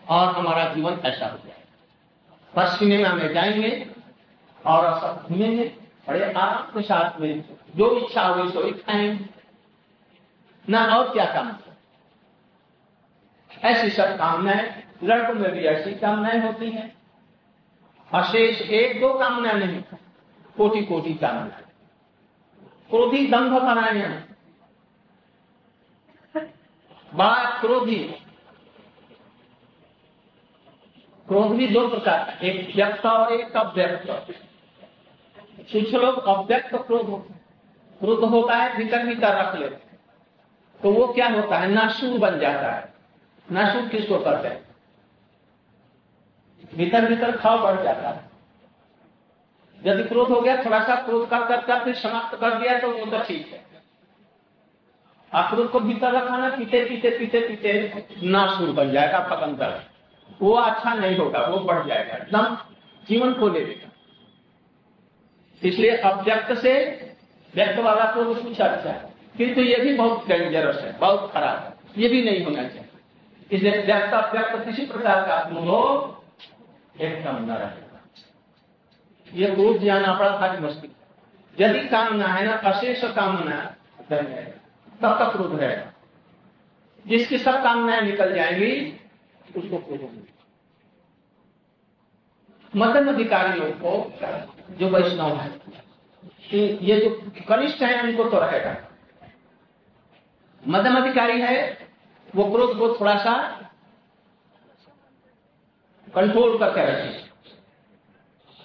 और 0.08 0.34
हमारा 0.34 0.64
जीवन 0.74 0.98
ऐसा 1.04 1.26
हो 1.26 1.38
जाएगा। 1.38 2.62
बस 2.62 2.78
सिनेमा 2.78 3.12
में 3.12 3.32
जाएँगे 3.34 3.70
और 4.58 4.98
सब 5.00 5.26
घूमेंगे, 5.28 5.64
बड़े 6.08 6.24
आराम 6.24 6.62
के 6.72 6.82
साथ 6.82 7.20
में, 7.20 7.44
जो 7.76 7.96
इच्छा 7.98 8.22
हो 8.22 8.48
सो 8.50 8.70
खाएँगे। 8.72 9.24
ना 10.64 10.84
और 10.96 11.12
क्या 11.12 11.24
काम 11.34 11.52
ऐसी 13.64 13.90
सब 13.90 14.16
कामनाएँ 14.18 14.83
लड़कों 15.02 15.34
में 15.34 15.50
भी 15.52 15.60
ऐसी 15.60 15.94
कामनाएँ 15.94 16.40
होती 16.40 16.70
हैं। 16.70 16.92
अशेष 18.12 18.60
एक 18.62 19.00
दो 19.00 19.12
कामना 19.18 19.52
नहीं 19.52 19.82
कोटि 20.56 20.84
कोटि 20.84 21.14
कामना 21.14 21.60
क्रोधी 22.90 23.26
दंभ 23.26 23.52
बनाए 23.52 23.92
बड़ा 27.12 27.60
क्रोधी। 27.60 27.98
क्रोध 31.28 31.50
भी 31.50 31.66
दो 31.68 31.88
प्रकार 31.88 32.44
एक 32.44 32.74
व्यक्त 32.76 33.06
और 33.06 33.32
एक 33.32 33.56
अव्यक्त। 33.56 34.06
कुछ 35.72 35.94
लोग 35.94 36.24
अव्यक्त 36.26 36.74
क्रोध 36.76 37.06
होते 37.06 37.34
क्रोध 38.00 38.24
होता 38.24 38.56
है, 38.56 38.76
भीतर 38.76 39.06
भीतर 39.06 39.36
रख 39.36 39.54
लेते 39.54 39.96
तो 40.80 40.92
वो 40.92 41.06
क्या 41.12 41.28
होता 41.28 41.58
है? 41.58 41.68
नासूर 41.68 42.18
बन 42.18 42.38
जाता 42.38 42.70
है। 42.72 42.92
नासूर 43.52 43.88
किसको 43.88 44.18
करते 44.18 44.48
हैं? 44.48 44.63
भीतर 46.76 47.08
भीतर 47.08 47.36
खाव 47.36 47.62
बढ़ 47.62 47.82
जाता 47.84 48.08
है। 48.08 48.32
यदि 49.78 50.02
क्रोध 50.04 50.28
हो 50.28 50.40
गया, 50.40 50.64
थोड़ा 50.64 50.78
सा 50.84 50.94
क्रोध 50.96 51.28
कर 51.30 51.44
कर 51.46 51.60
कर 51.62 51.84
फिर 51.84 51.94
समाप्त 51.96 52.38
कर 52.40 52.58
दिया 52.58 52.78
तो 52.78 52.90
वो 52.90 53.06
तो 53.06 53.22
ठीक 53.24 53.46
है। 53.48 53.62
आक्रोध 55.32 55.70
को 55.70 55.80
भीतर 55.80 56.12
रखाना 56.12 56.48
पीते 56.48 56.84
पीते 56.84 57.10
पीते 57.18 57.40
पीते 57.40 57.72
नासूर 58.24 58.70
बन 58.72 58.92
जाएगा 58.92 59.18
पकंदर 59.26 59.80
वो 60.40 60.52
अच्छा 60.54 60.94
नहीं 60.94 61.16
होगा, 61.18 61.40
वो 61.40 61.58
बढ़ 61.60 61.86
जाएगा। 61.86 62.16
एकदम 62.16 62.56
जीवन 63.06 63.32
को 63.32 63.48
ले 63.48 63.60
लेगा 63.60 63.90
इसलिए 65.62 65.96
अव्यक्त 65.96 66.52
से 66.58 66.72
व्यक्त 67.54 67.78
वाला 67.80 68.04
क्रोध 68.12 68.42
कुछ 68.42 68.60
अच्छा 68.60 68.90
है 68.90 69.12
किंतु 69.38 69.60
ये 69.60 69.76
भी 69.76 69.94
बहुत 69.94 70.26
डेंजरस 70.28 70.82
है, 70.82 70.98
बहुत 70.98 71.30
खराब 71.32 71.58
है। 71.58 72.02
ये 72.02 72.08
भी 72.08 72.22
नहीं 72.24 72.44
होना 72.44 72.62
चाहिए। 72.62 72.88
इसलिए 73.50 73.82
व्यक्त 73.82 74.14
अव्यक्त 74.14 74.64
किसी 74.64 74.86
प्रकार 74.86 75.26
का 75.26 75.34
अनुभव 75.36 76.13
एकदम 76.94 77.44
न 77.44 77.50
रहेगा 77.50 78.00
ये 79.28 79.54
क्रोध 79.54 79.78
जाना 79.78 80.12
पड़ा 80.14 80.30
था 80.40 80.60
मस्ती। 80.60 80.90
यदि 81.58 81.88
कामना 81.88 82.26
है 82.26 82.44
ना, 82.46 82.52
अशेष 82.52 83.04
कामना 83.14 83.56
तब 84.02 85.18
तक 85.18 85.32
क्रोध 85.32 85.58
रहेगा 85.60 85.92
जिसकी 87.04 87.38
सब 87.38 87.62
कामनाएँ 87.62 88.00
निकल 88.00 88.34
जाएँगी, 88.34 89.00
उसको 89.56 89.78
क्रोध 89.78 90.22
मदन 92.72 93.08
अधिकारियों 93.08 93.70
को 93.74 93.92
जो 94.70 94.88
वैष्णव 94.88 95.36
है 95.36 95.50
ये 96.52 97.00
जो 97.00 97.10
कनिष्ठ 97.48 97.82
है, 97.82 98.02
उनको 98.02 98.24
तो 98.24 98.38
रहेगा। 98.38 98.76
मध्यम 100.62 100.96
अधिकारी 100.96 101.40
है, 101.40 101.56
वो 102.34 102.44
क्रोध 102.50 102.78
को 102.78 102.88
थोड़ा 103.00 103.16
सा 103.18 103.34
कंट्रोल 106.14 106.58
करके 106.58 106.82
रखे 106.82 107.22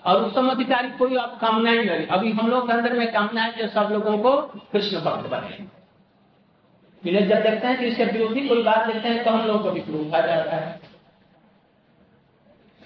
और 0.06 0.24
उत्तम 0.26 0.50
अधिकारी 0.50 0.90
कोई 0.98 1.16
आप 1.18 1.38
कामना 1.42 1.72
ही 1.72 1.84
नहीं 1.86 2.06
अभी 2.08 2.32
हम 2.32 2.50
लोग 2.50 2.68
के 2.68 2.74
अंदर 2.74 2.94
में 2.94 3.12
कामना 3.14 3.42
है 3.42 3.52
कि 3.52 3.68
सब 3.70 3.90
लोगों 3.92 4.18
को 4.18 4.36
कृष्ण 4.72 5.02
भक्त 5.02 5.30
बने। 5.30 5.68
इन्हें 7.04 7.28
जब 7.30 7.44
देखते 7.44 7.68
हैं 7.68 7.78
कि 7.80 7.86
इसके 7.86 8.06
विरोधी 8.08 8.48
कोई 8.48 8.64
बात 8.64 8.88
देखते 8.88 9.08
हैं 9.08 9.24
तो 9.24 9.32
हम 9.32 9.48
लोग 9.48 9.64
को 9.64 9.72
भी 9.72 9.82
क्रोध 9.82 10.16
आ 10.16 10.22
जाता 10.22 10.56
है। 10.56 10.80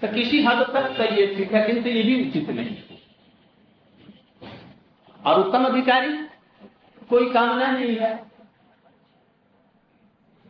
तो 0.01 0.07
किसी 0.07 0.43
हद 0.43 0.65
तक 0.73 0.95
तो 0.97 1.03
ये 1.15 1.25
ठीक 1.35 1.53
है, 1.53 1.65
किंतु 1.67 1.89
ये 1.89 2.03
भी 2.03 2.29
उचित 2.29 2.49
नहीं। 2.49 2.75
और 5.19 5.39
उत्तम 5.39 5.65
अधिकारी 5.65 6.15
कोई 7.09 7.29
कामना 7.31 7.71
नहीं 7.71 7.95
है। 7.95 8.13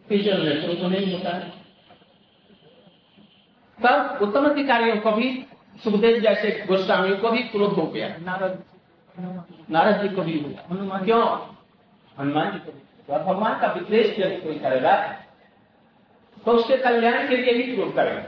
नेत्रों 0.07 0.89
नहीं 0.89 1.11
होता 1.13 1.35
है। 1.35 1.62
तब 3.79 4.19
उत्तम 4.21 4.45
अधिकारियों 4.45 4.97
को 4.97 5.11
भी 5.11 5.29
सुखदेव 5.83 6.19
जैसे 6.19 6.51
गोस्वामी 6.67 7.15
को 7.15 7.29
भी 7.31 7.43
क्रोध 7.45 7.73
हो 7.73 7.85
गया। 7.87 8.07
नारद 8.19 8.63
नारद 9.69 10.01
जी 10.01 10.09
को 10.15 10.21
भी 10.21 10.39
हुआ। 10.39 10.97
क्यों? 10.99 11.23
हनुमान 12.17 12.51
जी 12.51 12.59
को 12.59 12.71
भी। 12.71 12.81
और 13.09 13.23
भगवान 13.23 13.59
का 13.59 13.67
विद्वेश 13.67 14.19
यदि 14.19 14.35
कोई 14.37 14.59
करेगा 14.59 14.95
तो 16.37 16.51
उसके 16.51 16.77
कल्याण 16.77 17.27
के 17.29 17.37
लिए 17.37 17.53
ही 17.53 17.63
क्रोध 17.73 17.93
करेगा। 17.95 18.23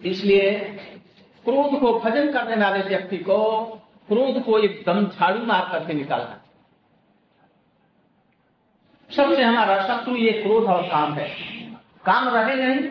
इसलिए 0.00 0.50
क्रोध 1.44 1.78
को 1.80 1.92
भजन 2.00 2.32
करने 2.32 2.56
वाले 2.56 2.82
व्यक्ति 2.84 3.16
को 3.18 3.38
क्रोध 4.08 4.42
को 4.44 4.58
एकदम 4.58 5.06
झाड़ू 5.06 5.44
मार 5.46 5.68
करके 5.72 5.94
निकालना। 5.94 6.40
सबसे 9.10 9.42
हमारा 9.42 9.80
शत्रु 9.82 10.16
ये 10.16 10.32
क्रोध 10.32 10.64
और 10.66 10.82
काम 10.82 11.12
है। 11.12 11.28
काम 12.06 12.28
रहे 12.28 12.54
नहीं 12.56 12.88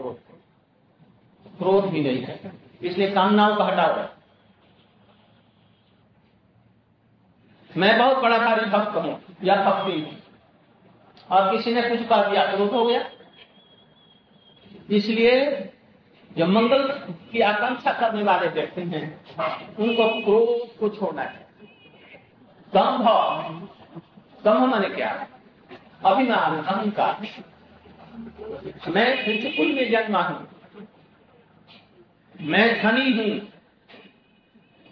क्रोध 0.00 0.16
क्रोध 1.58 1.84
भी 1.84 2.00
नहीं 2.00 2.22
है। 2.22 2.52
इसलिए 2.82 3.10
कामनाओं 3.10 3.56
का 3.56 3.64
हटाओ। 3.64 4.08
मैं 7.76 7.98
बहुत 7.98 8.16
बड़ा 8.18 8.38
भारी 8.38 8.66
भक्त 8.66 8.96
हूँ, 8.96 9.20
या 9.44 9.54
भक्ति 9.64 10.00
हूँ। 10.00 10.16
और 11.30 11.56
किसी 11.56 11.74
ने 11.74 11.82
कुछ 11.82 12.08
कह 12.08 12.22
दिया 12.30 12.44
क्रोध 12.46 12.70
हो 12.70 12.84
गया। 12.86 13.04
इसलिए 14.90 15.34
जो 16.38 16.46
मंगल 16.46 16.88
की 17.32 17.40
आकांक्षा 17.40 17.92
करने 17.92 18.22
वाले 18.22 18.48
व्यक्ति 18.48 18.82
हैं, 18.82 19.20
उनको 19.76 20.08
क्रोध 20.24 20.78
को 20.78 20.88
छोड़ना 20.96 21.22
है। 21.22 21.46
दम्भ 22.74 23.06
दम्भ 24.44 24.62
माने 24.64 24.88
क्या? 24.88 25.26
अभिमान, 26.06 26.62
अहंकार। 26.62 27.26
मैं 28.88 29.06
कुल 29.56 29.72
में 29.74 29.90
जन्मा 29.90 30.22
हूँ। 30.22 30.46
मैं 32.34 32.66
धनी 32.82 33.10
हूँ। 33.12 33.40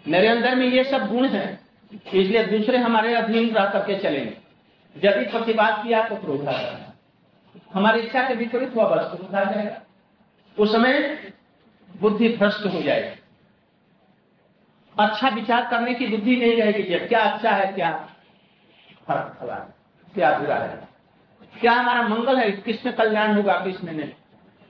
मेरे 0.05 0.27
अंदर 0.27 0.55
में 0.55 0.65
ये 0.67 0.83
सब 0.83 1.07
गुण 1.07 1.27
है, 1.27 1.59
इसलिए 1.91 2.43
दूसरे 2.47 2.77
हमारे 2.79 3.13
अधीन 3.15 3.49
रह 3.55 3.65
करके 3.65 3.97
चलेंगे। 3.99 4.37
यदि 4.95 5.25
प्रतिवाद 5.31 5.83
किया 5.83 6.07
तो 6.07 6.15
क्रोध 6.15 6.47
आ 6.47 6.51
जाएगा 6.51 6.93
हमारी 7.73 7.99
इच्छा 7.99 8.27
के 8.27 8.33
विपरीत 8.35 8.75
हुआ, 8.75 8.85
बस 8.85 9.11
क्रोध 9.11 9.35
आ 9.35 9.43
जाएगा। 9.43 9.81
उस 10.57 10.71
समय 10.71 10.99
बुद्धि 11.95 12.29
भ्रष्ट 12.29 12.65
हो 12.65 12.81
जाएगी। 12.81 13.19
अच्छा 14.95 15.29
विचार 15.29 15.67
करने 15.71 15.93
की 15.93 16.07
बुद्धि 16.07 16.35
नहीं 16.35 16.55
रहेगी 16.57 16.83
जब 16.89 17.07
क्या 17.07 17.19
अच्छा 17.21 17.51
है, 17.51 17.71
क्या 17.73 17.91
फ़र्क 19.07 19.73
क्या 20.13 20.37
बुरा 20.39 20.55
है। 20.55 20.88
क्या 21.53 21.71
हमारा 21.71 22.07
मंगल 22.07 22.37
है? 22.37 22.51
किसमें 22.51 22.95
कल्याण 22.95 23.35
होगा? 23.35 23.53
किसमें 23.53 23.93
नहीं? 23.93 24.09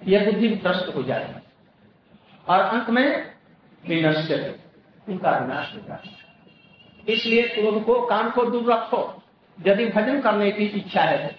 यह 0.02 0.26
बुद्धि 0.26 0.48
भ्रष्ट 0.48 0.96
हो 0.96 1.04
जाएगा 1.04 1.42
और 2.48 2.60
अंत 2.60 2.90
में 2.90 3.34
विनष्ट 3.84 4.32
उनका 5.10 5.32
विनाश 5.32 5.74
होगा 5.76 6.02
इसलिए 7.10 7.48
क्रोध 7.48 7.84
को 7.86 8.06
काम 8.06 8.30
को 8.32 8.44
दूर 8.46 8.72
रखो। 8.74 9.24
यदि 9.58 9.86
भजन 9.86 10.20
करने 10.22 10.52
की 10.52 10.64
इच्छा 10.64 11.02
है, 11.02 11.36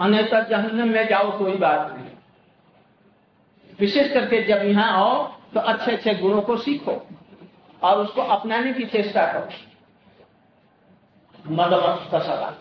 अन्यथा 0.00 0.40
जहन्नम 0.40 0.88
में 0.88 1.06
जाओ, 1.08 1.38
कोई 1.38 1.56
बात 1.56 1.92
नहीं। 1.92 2.10
विशेष 3.80 4.12
करके 4.12 4.42
जब 4.42 4.64
यहाँ 4.64 4.90
आओ 4.92 5.26
तो 5.54 5.60
अच्छे 5.60 5.92
अच्छे 5.92 6.14
गुणों 6.14 6.42
को 6.42 6.56
सीखो 6.56 7.06
और 7.82 7.98
उसको 7.98 8.22
अपनाने 8.22 8.72
की 8.72 8.84
चेष्टा 8.84 9.26
करो। 9.32 9.48
मदमत 11.48 12.22
सदा। 12.22 12.54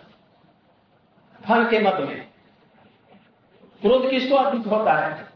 फल 1.47 1.69
के 1.69 1.79
मत 1.79 1.97
में। 1.99 2.27
क्रोध 3.81 4.09
किसको 4.09 4.35
अधिक 4.35 4.67
होता 4.67 4.93
है? 4.93 5.27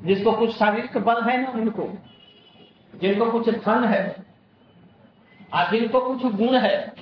जिसको 0.00 0.32
कुछ 0.32 0.50
शारीरिक 0.56 0.98
बल 0.98 1.22
है 1.22 1.40
ना 1.42 1.50
उनको, 1.50 1.88
जिनको 2.94 3.30
कुछ 3.32 3.48
धन 3.48 3.84
है 3.84 4.02
और 5.54 5.70
जिनको 5.70 6.00
कुछ 6.00 6.32
गुण 6.34 6.56
है, 6.56 6.94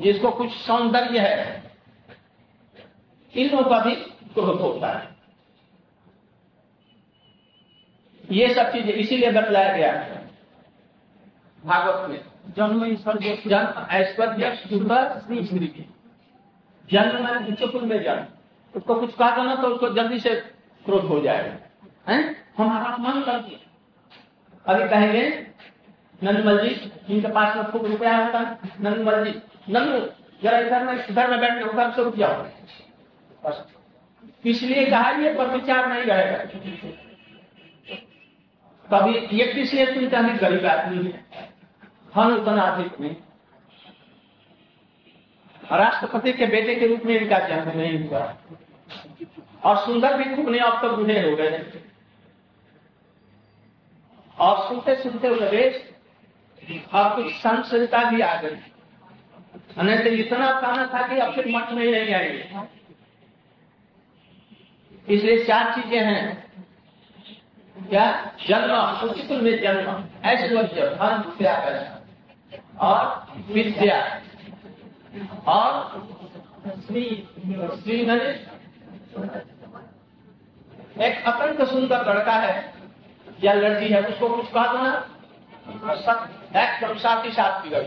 जिसको 0.00 0.30
कुछ 0.30 0.50
सौंदर्य 0.50 1.18
है, 1.18 1.72
इन 3.34 3.50
लोगों 3.50 3.70
का 3.70 3.78
भी 3.78 3.94
क्रोध 4.34 4.60
होता 4.60 4.92
है। 4.92 5.14
ये 8.30 8.54
सब 8.54 8.72
चीज़ें 8.72 8.92
इसीलिए 8.92 9.30
बतलाया 9.30 9.76
गया 9.76 9.92
है 9.92 10.30
भागवत 11.64 12.10
में। 12.10 12.33
जन्म 12.48 12.84
ईश्वर 12.84 13.18
जन्म 13.46 13.86
ऐश्वर्य, 13.90 14.54
सुंदर 14.56 15.20
श्री 15.26 15.44
श्री 15.44 15.66
की। 15.66 15.84
जन्म 16.90 17.24
में 17.24 17.48
उच्चकुल 17.48 17.82
में 17.82 18.02
जन्म 18.02 18.24
उसको 18.74 18.94
कुछ 18.94 19.14
कहा 19.14 19.42
ना 19.42 19.54
तो 19.54 19.68
उसको 19.68 19.88
जल्दी 19.88 20.18
से 20.20 20.34
क्रोध 20.84 21.04
हो 21.04 21.20
जाएगा। 21.20 22.12
हैं? 22.12 22.22
हमारा 22.58 22.84
अपमान 22.84 23.22
कर 23.22 23.38
दिया। 23.38 23.60
अभी 24.66 24.88
कहेंगे, 24.88 25.28
नंदमल 26.22 26.58
जी 26.62 26.74
जिनके 27.08 27.28
पास 27.28 27.56
में 27.56 27.64
खूब 27.70 27.86
रुपया 27.86 28.16
होता 28.16 28.40
नंदमल 28.80 29.24
जी 29.24 29.38
नंदू 29.70 29.98
जरा 30.42 30.58
इधर 30.58 30.84
में 30.84 31.06
इधर 31.06 31.30
में 31.30 31.40
बैठ 31.40 31.58
के 31.58 31.64
उधर 31.64 31.90
से 31.90 32.04
रुक 32.04 32.16
जाओ 32.16 32.44
इसलिए 34.46 34.84
कहा 34.86 35.10
ये, 35.10 35.34
पर 35.34 35.46
विचार 35.46 35.88
नहीं 35.88 36.02
रहेगा। 36.02 36.38
कभी 38.84 39.36
ये 39.36 39.46
किसलिए 39.46 39.86
सुनता 39.86 40.20
है 40.20 40.36
गरीब 40.38 40.66
आदमी 40.66 41.04
है? 41.04 41.24
धन 42.16 42.32
उतना 42.32 42.62
अधिक 42.62 43.00
नहीं 43.00 43.16
राष्ट्रपति 45.72 46.32
के 46.32 46.46
बेटे 46.46 46.74
के 46.74 46.86
रूप 46.86 47.02
में 47.04 47.20
इनका 47.20 47.38
जन्म 47.38 47.78
नहीं 47.78 48.08
हुआ। 48.08 48.36
और 49.64 49.76
सुंदर 49.76 50.18
भी 50.18 50.36
खूब 50.36 50.48
नहीं, 50.48 50.60
अब 50.60 50.82
तो 50.82 50.96
बूढ़े 50.96 51.30
हो 51.30 51.36
गए। 51.36 51.82
और 54.38 54.68
सुनते 54.68 55.02
सुनते 55.02 55.28
हुए 55.28 55.70
और 56.94 57.16
कुछ 57.16 57.32
संस्कृता 57.32 58.10
भी 58.10 58.20
आ 58.20 58.40
गई। 58.40 58.56
नहीं 59.82 59.98
तो 59.98 60.10
इतना 60.10 60.60
कहना 60.60 60.86
था 60.86 61.08
कि 61.08 61.18
अब 61.18 61.34
फिर 61.34 61.44
मठ 61.48 61.70
में 61.72 61.84
नहीं 61.84 62.14
आएँगे। 62.14 62.50
इसलिए 65.14 65.44
चार 65.44 65.74
चीज़ें 65.74 66.00
हैं। 66.00 66.52
क्या? 67.88 68.36
जन्म 68.46 68.74
उचित 69.08 69.30
में 69.30 69.62
जन्म 69.62 70.04
ऐश्वर्य 70.24 70.66
धन 70.66 71.36
त्याग 71.38 71.93
और 72.80 73.26
विद्या। 73.48 74.22
और 75.46 76.08
एक 81.02 81.24
अत्यंत 81.24 81.68
सुंदर 81.70 82.14
लड़का 82.14 82.32
है। 82.32 82.74
या 83.44 83.52
लड़की 83.52 83.88
है, 83.88 84.02
उसको 84.02 84.28
कुछ 84.28 84.50
कहा 84.50 84.66
दो 84.66 84.78
ना? 84.78 85.10
एकदम 86.56 86.98
साथ 86.98 87.24
ही 87.24 87.30
साथ 87.30 87.62
बिगड़ 87.62 87.82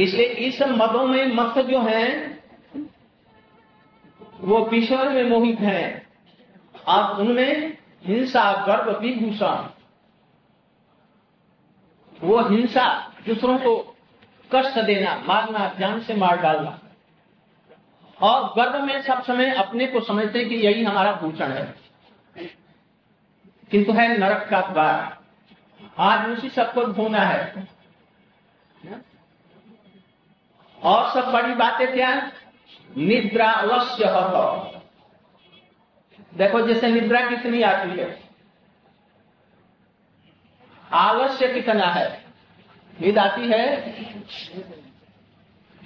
इसलिए 0.00 0.26
इस 0.26 0.62
मदों 0.62 1.06
में 1.06 1.26
मत 1.26 1.58
जो 1.58 1.82
है, 1.82 2.38
वो 4.40 4.64
विषय 4.64 4.96
में 4.96 5.24
मोहित 5.24 5.60
हैं। 5.60 6.06
आप 6.88 7.18
उनमें 7.18 7.78
हिंसा 8.02 8.66
गर्व 8.66 8.98
विभूषण। 8.98 9.79
वो 12.20 12.42
हिंसा 12.42 13.14
दूसरों 13.28 13.58
को 13.58 13.96
कष्ट 14.54 14.78
देना, 14.78 15.24
मारना, 15.26 15.74
जान 15.78 16.00
से 16.00 16.14
मार 16.14 16.36
डालना। 16.36 16.78
और 18.22 18.54
गर्व 18.56 18.82
में 18.82 19.02
सब 19.02 19.22
समय 19.22 19.54
अपने 19.54 19.86
को 19.86 20.00
समझते 20.00 20.44
कि 20.44 20.54
यही 20.54 20.84
हमारा 20.84 21.12
भूषण 21.12 21.52
है। 21.52 21.74
किंतु 23.70 23.92
है 23.92 24.18
नरक 24.18 24.48
का 24.50 24.60
द्वार। 24.60 25.18
आज 25.98 26.30
उसी 26.30 26.48
सबको 26.48 26.84
धोना 26.84 27.18
है। 27.18 27.68
और 30.82 31.10
सब 31.10 31.32
बड़ी 31.32 31.54
बातें 31.54 31.92
क्या 31.92 32.32
निद्रा 32.96 33.50
अवश्य 33.50 34.04
हो। 34.04 34.70
देखो, 36.34 36.66
जैसे 36.66 36.88
निद्रा 36.88 37.28
कितनी 37.28 37.62
आती 37.62 37.88
है। 37.88 38.29
आवश्य 40.92 41.48
कितना 41.48 41.86
है। 41.86 42.24
नींद 43.00 43.18
आती 43.18 43.48
है। 43.48 43.64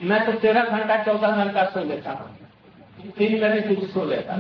मैं 0.03 0.27
तो 0.27 0.33
तेरह 0.33 0.65
घंटा, 0.65 1.03
चौदह 1.05 1.45
घंटा 1.45 1.65
सो 1.65 1.85
लेता 1.85 2.13
हूँ। 2.13 2.37
तीन 3.11 3.41
महीने 3.41 3.75
कुछ 3.75 3.91
सो 3.91 4.05
लेता 4.05 4.37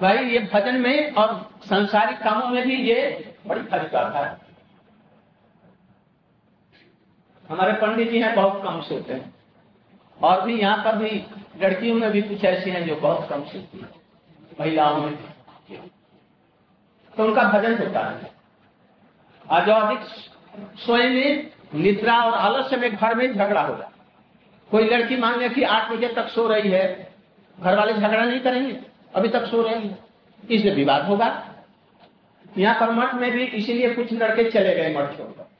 भाई, 0.00 0.16
ये 0.16 0.38
भजन 0.54 0.74
में 0.74 1.12
और 1.12 1.50
संसारिक 1.64 2.18
कामों 2.18 2.48
में 2.48 2.68
भी 2.68 2.76
ये 2.76 3.34
बड़ी 3.46 3.62
फ़र्क 3.62 3.94
आता 3.94 4.18
है। 4.18 4.36
हमारे 7.50 7.72
पंडित 7.72 8.10
जी 8.10 8.18
हैं, 8.18 8.34
बहुत 8.34 8.62
कम 8.64 8.80
सोते 8.80 9.12
हैं। 9.12 9.34
और 10.22 10.42
भी 10.42 10.60
यहाँ 10.60 10.84
पर 10.84 10.96
भी 10.96 11.26
लड़कियों 11.60 11.94
में 11.96 12.10
भी 12.10 12.22
कुछ 12.22 12.44
ऐसी 12.44 12.70
हैं 12.70 12.86
जो 12.86 12.96
बहुत 12.96 13.28
कम 13.28 13.44
सीखती 13.44 13.78
है। 13.78 13.88
महिलाओं 14.60 14.98
में 14.98 15.18
तो 17.14 17.24
उनका 17.24 17.42
भजन 17.50 17.78
होता 17.78 18.00
है। 18.00 18.30
और 19.46 19.64
जो 19.64 19.72
अधिक 19.74 20.78
सोए 20.78 21.08
में 21.08 21.50
निद्रा 21.76 22.16
और 22.22 22.32
आलस्य 22.34 22.76
में 22.76 22.90
घर 22.92 23.14
में 23.14 23.26
झगड़ा 23.28 23.62
होगा 23.62 23.90
कोई 24.70 24.88
लड़की 24.88 25.16
मान 25.18 25.38
ले 25.38 25.48
कि 25.50 25.62
आठ 25.64 25.90
बजे 25.90 26.08
तक 26.10 26.28
सो 26.30 26.46
रही 26.48 26.70
है, 26.70 27.14
घर 27.58 27.76
वाले 27.76 27.92
झगड़ा 27.92 28.24
नहीं 28.24 28.40
करेंगे, 28.40 28.78
अभी 29.14 29.28
तक 29.28 29.44
सो 29.46 29.62
रहे 29.62 29.74
हैं। 29.76 29.98
इसलिए 30.42 30.74
विवाद 30.74 31.06
होगा। 31.06 31.26
यहाँ 32.56 32.74
पर 32.80 32.90
मठ 32.92 33.14
में 33.14 33.30
भी 33.32 33.44
इसीलिए 33.44 33.94
कुछ 33.94 34.12
लड़के 34.12 34.50
चले 34.50 34.74
गए 34.74 34.94
मठ 34.94 35.16
छोड़कर 35.16 35.50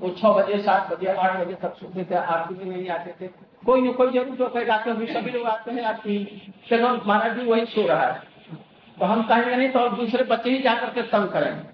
वो 0.00 0.08
छह 0.10 0.28
बजे, 0.30 0.58
सात 0.58 0.90
बजे, 0.90 1.06
आठ 1.08 1.36
बजे 1.38 1.54
तक 1.54 1.74
सोते 1.76 2.04
थे 2.04 2.14
आरती 2.16 2.54
में 2.56 2.64
नहीं 2.66 2.88
आते 2.90 3.14
थे। 3.20 3.28
कोई 3.66 3.80
न 3.80 3.92
कोई 3.92 4.10
ज़रूर 4.12 4.70
आते 4.70 4.90
हैं 4.90 5.12
सभी 5.12 5.30
लोग 5.30 5.46
आते 5.46 5.70
हैं 5.70 5.84
आरती 5.84 6.24
चलो 6.68 6.88
महाराज 7.06 7.38
जी 7.38 7.46
वही 7.46 7.64
सो 7.66 7.86
रहा 7.88 8.02
है। 8.02 8.29
तो 9.00 9.06
हम 9.06 9.22
कहेंगे 9.22 9.56
नहीं 9.56 9.68
तो 9.68 9.88
दूसरे 9.88 10.24
बच्चे 10.24 10.50
ही 10.50 10.58
जाकर 10.62 10.90
के 10.90 11.02
तंग 11.02 11.28
करेंगे। 11.28 11.68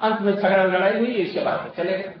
अंत 0.00 0.20
में 0.20 0.32
झगड़ा 0.32 0.64
लड़ाई 0.64 0.98
हुई, 0.98 1.06
इसके 1.06 1.40
बाद 1.40 1.72
चले 1.76 1.98
गए। 1.98 2.14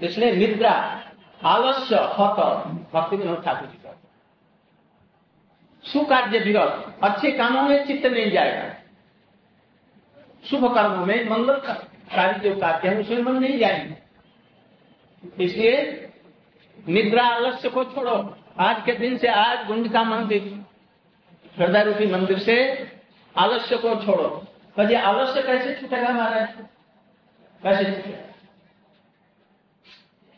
इसलिए 0.00 0.32
निद्रा, 0.32 0.72
आलस्य, 1.44 1.96
हत, 1.96 2.40
भक्ति 2.94 3.16
विनोद 3.16 3.42
ठाकुर 3.44 3.68
जी 3.68 3.78
का 3.78 3.96
सुकार्य 5.84 6.38
विगत 6.38 6.98
अच्छे 7.02 7.30
कामों 7.30 7.62
में 7.62 7.86
चित्त 7.86 8.06
नहीं 8.06 8.30
जाएगा। 8.30 8.74
शुभ 10.44 10.74
कर्मों 10.74 11.06
में 11.06 11.28
मंगल 11.28 11.54
कार्य 11.54 12.48
जो 12.48 12.54
कार्य 12.60 12.88
है 12.88 13.00
उसमें 13.00 13.22
मन 13.22 13.32
नहीं 13.32 13.58
जाएँगे। 13.58 15.44
इसलिए 15.44 16.10
निद्रा, 16.88 17.26
आलस्य 17.26 17.68
को 17.68 17.84
छोड़ो। 17.84 18.36
आज 18.60 18.82
के 18.84 18.92
दिन 18.92 19.16
से 19.18 19.28
आज 19.28 19.66
गुंड 19.66 19.92
का 19.92 20.02
मंदिर 20.02 20.57
हृदय 21.58 21.82
रूपी 21.84 22.06
मंदिर 22.06 22.38
से 22.38 22.56
आलस्य 23.34 23.76
को 23.76 23.94
छोड़ो। 24.04 24.28
कभी 24.76 24.94
आलस्य 24.94 25.42
कैसे 25.42 25.74
छूटेगा 25.74 26.08
महाराज? 26.08 26.48
कैसे 27.62 27.84
छूटेगा? 27.84 28.24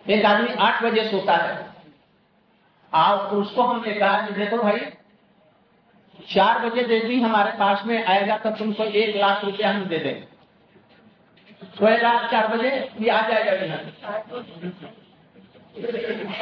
एक 0.06 0.24
आदमी 0.24 0.54
आठ 0.60 0.82
बजे 0.82 1.08
सोता 1.10 1.36
है। 1.36 1.68
और 2.92 3.36
उसको 3.36 3.62
हमने 3.62 3.92
कहा 3.94 4.26
कि 4.26 4.34
देखो 4.34 4.56
भाई, 4.58 4.80
चार 6.18 6.58
बजे 6.60 6.82
दे 6.84 7.00
दी 7.00 7.20
हमारे 7.22 7.52
पास 7.58 7.82
में 7.86 8.04
आएगा 8.04 8.36
तो 8.38 8.50
तुमको 8.50 8.84
एक 8.84 9.16
लाख 9.16 9.44
रुपया 9.44 9.70
हम 9.70 9.84
दे 9.84 9.98
देंगे। 9.98 10.26
सोएगा 11.76 12.12
चार 12.28 12.46
बजे 12.48 12.70
ये 13.00 13.10
आ 13.10 13.20
जाएगा 13.28 13.52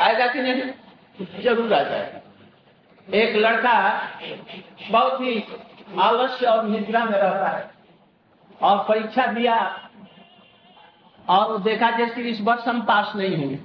आएगा 0.04 0.26
कि 0.26 0.40
नहीं? 0.40 0.62
ज़रूर 1.42 1.72
आ 1.74 1.82
जाएगा। 1.82 2.20
एक 3.08 3.36
लड़का 3.36 3.74
बहुत 4.90 5.20
ही 5.20 5.42
आलस्य 5.98 6.46
और 6.46 6.64
निद्रा 6.64 7.04
में 7.04 7.12
रहता 7.12 7.48
है। 7.48 7.70
और 8.62 8.84
परीक्षा 8.88 9.26
दिया 9.26 9.56
और 11.28 11.60
देखा 11.62 11.90
जैसे 11.90 12.22
इस 12.22 12.40
वर्ष 12.40 12.66
हम 12.68 12.80
पास 12.82 13.12
नहीं 13.16 13.36
हुए। 13.36 13.58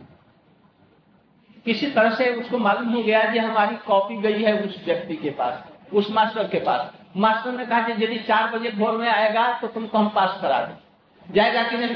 किसी 1.65 1.87
तरह 1.87 2.15
से 2.15 2.29
उसको 2.35 2.57
मालूम 2.57 2.89
हो 2.89 3.03
गया 3.03 3.23
कि 3.31 3.39
हमारी 3.39 3.75
कॉपी 3.77 4.17
गई 4.17 4.43
है 4.43 4.53
उस 4.61 4.81
व्यक्ति 4.85 5.15
के 5.15 5.29
पास, 5.29 5.63
उस 5.93 6.11
मास्टर 6.11 6.47
के 6.47 6.59
पास। 6.59 6.91
मास्टर 7.17 7.51
ने 7.51 7.65
कहा 7.65 7.81
कि 7.81 8.03
यदि 8.03 8.17
चार 8.19 8.49
बजे 8.51 8.69
भोर 8.69 8.97
में 8.97 9.09
आएगा 9.09 9.51
तो 9.59 9.67
तुमको 9.67 9.97
हम 9.97 10.09
पास 10.09 10.39
करा 10.41 10.61
दें। 10.61 11.33
जाएगा 11.33 11.63
कि 11.63 11.77
नहीं? 11.77 11.95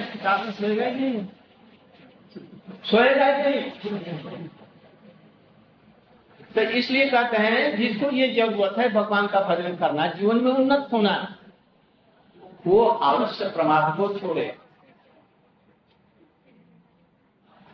सोएगा 2.84 3.26
ही 3.26 3.40
नहीं? 3.40 4.48
तो 6.58 6.63
इसलिए 6.63 7.10
कहते 7.10 7.38
हैं, 7.38 7.78
जिसको 7.78 8.10
ये 8.10 8.34
ज़रूरत 8.34 8.76
है, 8.78 8.89
भगवान 8.89 9.28
का 9.28 9.39
भजन 9.39 9.76
करना, 9.76 10.08
जीवन 10.08 10.43
में 10.43 10.52
उन्नत 10.52 10.89
होना, 10.93 11.36
वो 12.67 12.86
अवश्य 12.86 13.46
प्रमाद 13.46 13.98
को 13.98 14.20
छोड़े। 14.20 14.58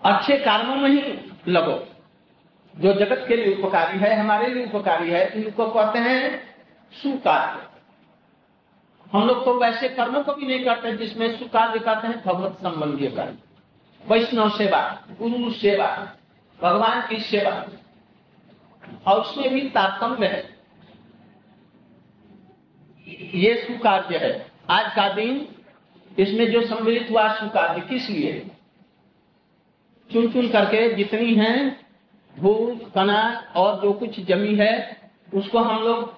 अच्छे 0.05 0.37
कर्मों 0.37 0.75
में 0.75 0.89
ही 0.89 1.31
लगो। 1.47 1.87
जो 2.79 2.93
जगत 2.93 3.25
के 3.27 3.35
लिए 3.35 3.55
उपकारी 3.55 3.99
है, 3.99 4.15
हमारे 4.15 4.47
लिए 4.47 4.65
उपकारी 4.65 5.09
है, 5.09 5.43
इनको 5.43 5.67
कहते 5.67 5.99
हैं 5.99 6.41
सुकार्य। 6.91 7.67
हम 9.13 9.27
लोग 9.27 9.45
तो 9.45 9.59
वैसे 9.59 9.89
कर्मों 9.89 10.23
को 10.23 10.33
भी 10.33 10.47
नहीं 10.47 10.65
करते, 10.65 10.97
जिसमें 10.97 11.39
सुकार्य 11.39 11.79
कहते 11.79 12.07
हैं 12.07 12.23
भगवत 12.25 12.51
संबंधी 12.51 13.07
कार्य 13.07 13.37
वैष्णव 14.07 14.49
सेवा, 14.49 15.03
गुरु 15.21 15.51
सेवा, 15.51 16.15
भगवान 16.61 17.07
की 17.07 17.17
सेवा। 17.17 17.65
और 19.07 19.21
उसमें 19.21 19.49
भी 19.53 19.61
तारतम्य 19.69 20.27
है। 20.27 20.43
ये 23.35 23.55
सुकार्य 23.57 24.17
है। 24.17 24.31
आज 24.71 24.93
का 24.95 25.07
दिन 25.13 25.47
इसमें 26.17 26.51
जो 26.51 26.61
सम्मिलित 26.63 27.07
हुआ 27.11 27.27
सुकार्य 27.33 27.81
किस 27.89 28.09
लिए? 28.09 28.33
चुन 30.09 30.31
चुन 30.31 30.47
करके 30.49 30.93
जितनी 30.95 31.33
है, 31.35 31.69
भूल 32.35 32.75
कना 32.95 33.21
और 33.55 33.79
जो 33.81 33.93
कुछ 33.93 34.19
जमी 34.21 34.55
है, 34.55 35.01
उसको 35.33 35.59
हम 35.59 35.83
लोग 35.83 36.11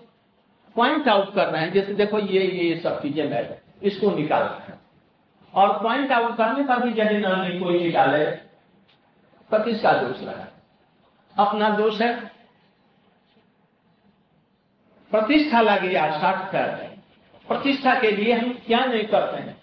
पॉइंट 0.76 1.08
आउट 1.08 1.34
कर 1.36 1.48
रहे 1.48 1.62
हैं। 1.62 1.72
जैसे 1.74 1.94
देखो 1.94 2.20
ये 2.20 2.42
ये 2.42 2.76
सब 2.78 3.02
चीज़ें 3.02 3.28
है, 3.28 3.62
इसको 3.84 4.12
निकालना 4.12 4.66
है। 4.68 4.80
और 5.54 5.78
पॉइंट 5.84 6.12
आउट 6.12 6.36
करने 6.38 6.64
पर 6.64 6.84
भी 6.84 7.02
यदि 7.02 7.18
नहीं 7.18 7.60
कोई 7.60 7.84
निकाले 7.84 8.26
तो 9.52 9.64
किसका 9.64 9.92
दोष 9.94 10.22
लगा 10.22 10.48
अपना 11.36 11.70
दोष 11.70 12.02
है। 12.02 12.14
प्रतिष्ठा 15.16 15.62
लगे 15.62 15.94
साठ 15.94 16.52
कर 16.52 16.66
प्रतिष्ठा 17.48 18.00
के 18.00 18.12
लिए 18.12 18.34
हम 18.34 18.54
क्या 18.68 18.86
नहीं 18.86 19.04
करते 19.04 19.38
हैं? 19.38 19.58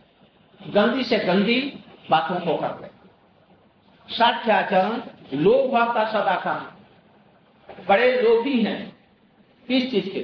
गंदी 0.73 1.05
से 1.05 1.19
गंदी 1.19 1.79
बातों 2.11 2.41
को 2.41 2.57
करते 2.57 2.85
हैं। 2.85 2.93
साध्याचरण 4.09 5.03
लोभ 5.39 5.95
का 5.95 6.05
सदा 6.05 6.41
काम 6.45 6.69
बड़े 7.89 8.23
लोभी 8.23 8.63
हैं 8.63 8.97
किस 9.69 9.91
चीज़ 9.91 10.11
के। 10.11 10.21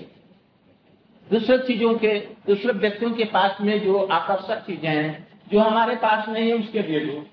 दूसरे 1.30 1.58
चीज़ों 1.58 1.94
के, 1.94 2.18
दूसरे 2.18 2.72
व्यक्तियों 2.72 3.10
के 3.10 3.24
पास 3.24 3.56
में 3.60 3.84
जो 3.84 4.02
आकर्षक 4.06 4.66
चीज़ें 4.66 4.90
हैं, 4.90 5.28
जो 5.52 5.60
हमारे 5.60 5.96
पास 5.96 6.28
नहीं 6.28 6.48
है, 6.48 6.54
उसके 6.54 6.82
लिए 6.82 7.00
लोग। 7.00 7.26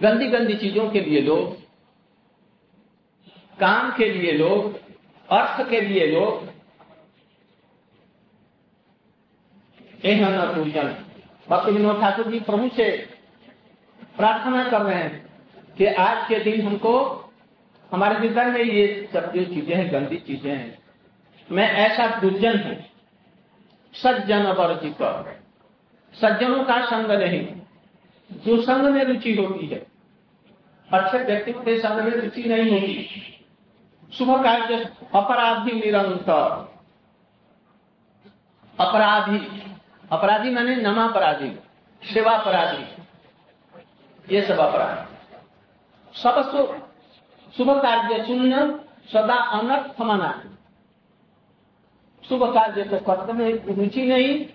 गंदी 0.00 0.26
गंदी 0.26 0.54
चीज़ों 0.54 0.90
के 0.90 1.00
लिए 1.00 1.20
लोग। 1.20 1.56
काम 3.60 3.90
के 3.90 4.12
लिए 4.12 4.32
लोग, 4.32 4.80
अर्थ 5.30 5.70
के 5.70 5.80
लिए 5.80 6.06
लोग। 6.06 6.53
न 10.06 10.54
पूजन 10.54 10.96
भक्ति 11.48 11.72
विनोद 11.72 12.00
ठाकुर 12.00 12.30
जी 12.30 12.40
प्रभु 12.40 12.68
से 12.68 12.90
प्रार्थना 14.16 14.68
कर 14.68 14.82
रहे 14.82 14.94
हैं 14.94 15.26
कि 15.78 15.86
आज 15.86 16.28
के 16.28 16.38
दिन 16.38 16.66
हमको, 16.66 17.24
हमारे 17.92 18.14
हृदय 18.14 18.44
में 18.44 18.60
ये 18.60 19.08
सब 19.12 19.32
जो 19.34 19.44
चीज़ें 19.44 19.76
हैं, 19.76 19.92
गंदी 19.92 20.16
चीज़ें 20.16 20.56
हैं, 20.56 20.78
मैं 21.50 21.70
ऐसा 21.70 22.06
दुर्जन 22.20 22.58
हूँ। 22.58 22.76
सज्जन 23.94 24.46
वर्जित 24.46 25.02
सज्जनों 26.14 26.64
का 26.64 26.84
संग 26.84 27.10
नहीं, 27.10 27.48
जो 28.32 28.62
संग 28.62 28.84
में 28.84 29.04
रुचि 29.04 29.34
होती 29.34 29.66
है। 29.66 29.86
अच्छे 30.92 31.18
व्यक्तित्व 31.18 31.60
के 31.60 31.78
संग 31.78 32.00
में 32.00 32.12
रुचि 32.12 32.42
नहीं 32.42 32.70
होती। 32.70 33.10
शुभ 34.12 34.44
कार्य, 34.44 34.76
अपराधी 35.14 35.72
निरंतर। 35.72 36.74
अपराधी। 38.80 39.73
अपराधी 40.12 40.50
माने 40.50 40.76
नमापराधी। 40.76 41.50
सेवा 42.02 42.32
अपराधी 42.32 42.84
ये 44.28 44.42
सब 44.42 44.58
अपराध। 44.58 45.06
सब 46.14 46.36
शुभ 47.56 47.70
कार्य 47.82 48.24
शून्य, 48.24 48.80
सदा 49.12 49.34
अनर्थ 49.34 50.00
मना 50.00 50.30
शुभ 52.24 52.44
कार्य 52.54 52.84
तो 52.84 52.98
कर्त 52.98 53.30
में 53.30 53.52
रुचि 53.74 54.04
नहीं। 54.04 54.46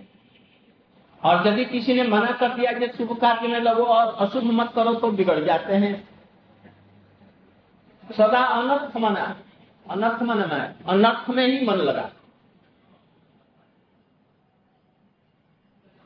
और 1.21 1.47
यदि 1.47 1.65
किसी 1.65 1.93
ने 1.93 2.03
मना 2.03 2.31
कर 2.31 2.49
दिया 2.49 2.71
कि 2.71 2.87
शुभ 2.87 3.17
कार्य 3.19 3.47
में 3.47 3.59
लगो 3.59 3.83
और 3.85 4.13
अशुभ 4.19 4.43
मत 4.43 4.71
करो 4.75 4.93
तो 4.93 5.11
बिगड़ 5.11 5.39
जाते 5.39 5.75
हैं। 5.75 6.07
सदा 8.11 8.39
अनर्थ 8.39 8.97
मना 8.97 9.35
अनर्थ 9.89 10.21
मन 10.23 10.37
में। 10.37 10.73
अनर्थ 10.87 11.29
में 11.29 11.45
ही 11.47 11.65
मन 11.65 11.75
लगा। 11.75 12.09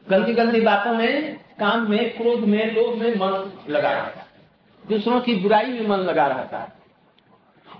गलती 0.10 0.34
गलती 0.34 0.62
बातों 0.62 0.94
में, 0.94 1.38
काम 1.38 1.90
में, 1.90 2.18
क्रोध 2.18 2.40
में, 2.40 2.72
लोभ 2.76 2.98
में 2.98 3.16
मन 3.16 3.52
लगा 3.70 3.92
रहता 3.92 4.20
है। 4.20 4.26
दूसरों 4.88 5.22
की 5.22 5.36
बुराई 5.36 5.66
में 5.66 5.88
मन 5.88 5.98
लगा 5.98 6.28
रहता 6.28 6.60
है। 6.60 6.74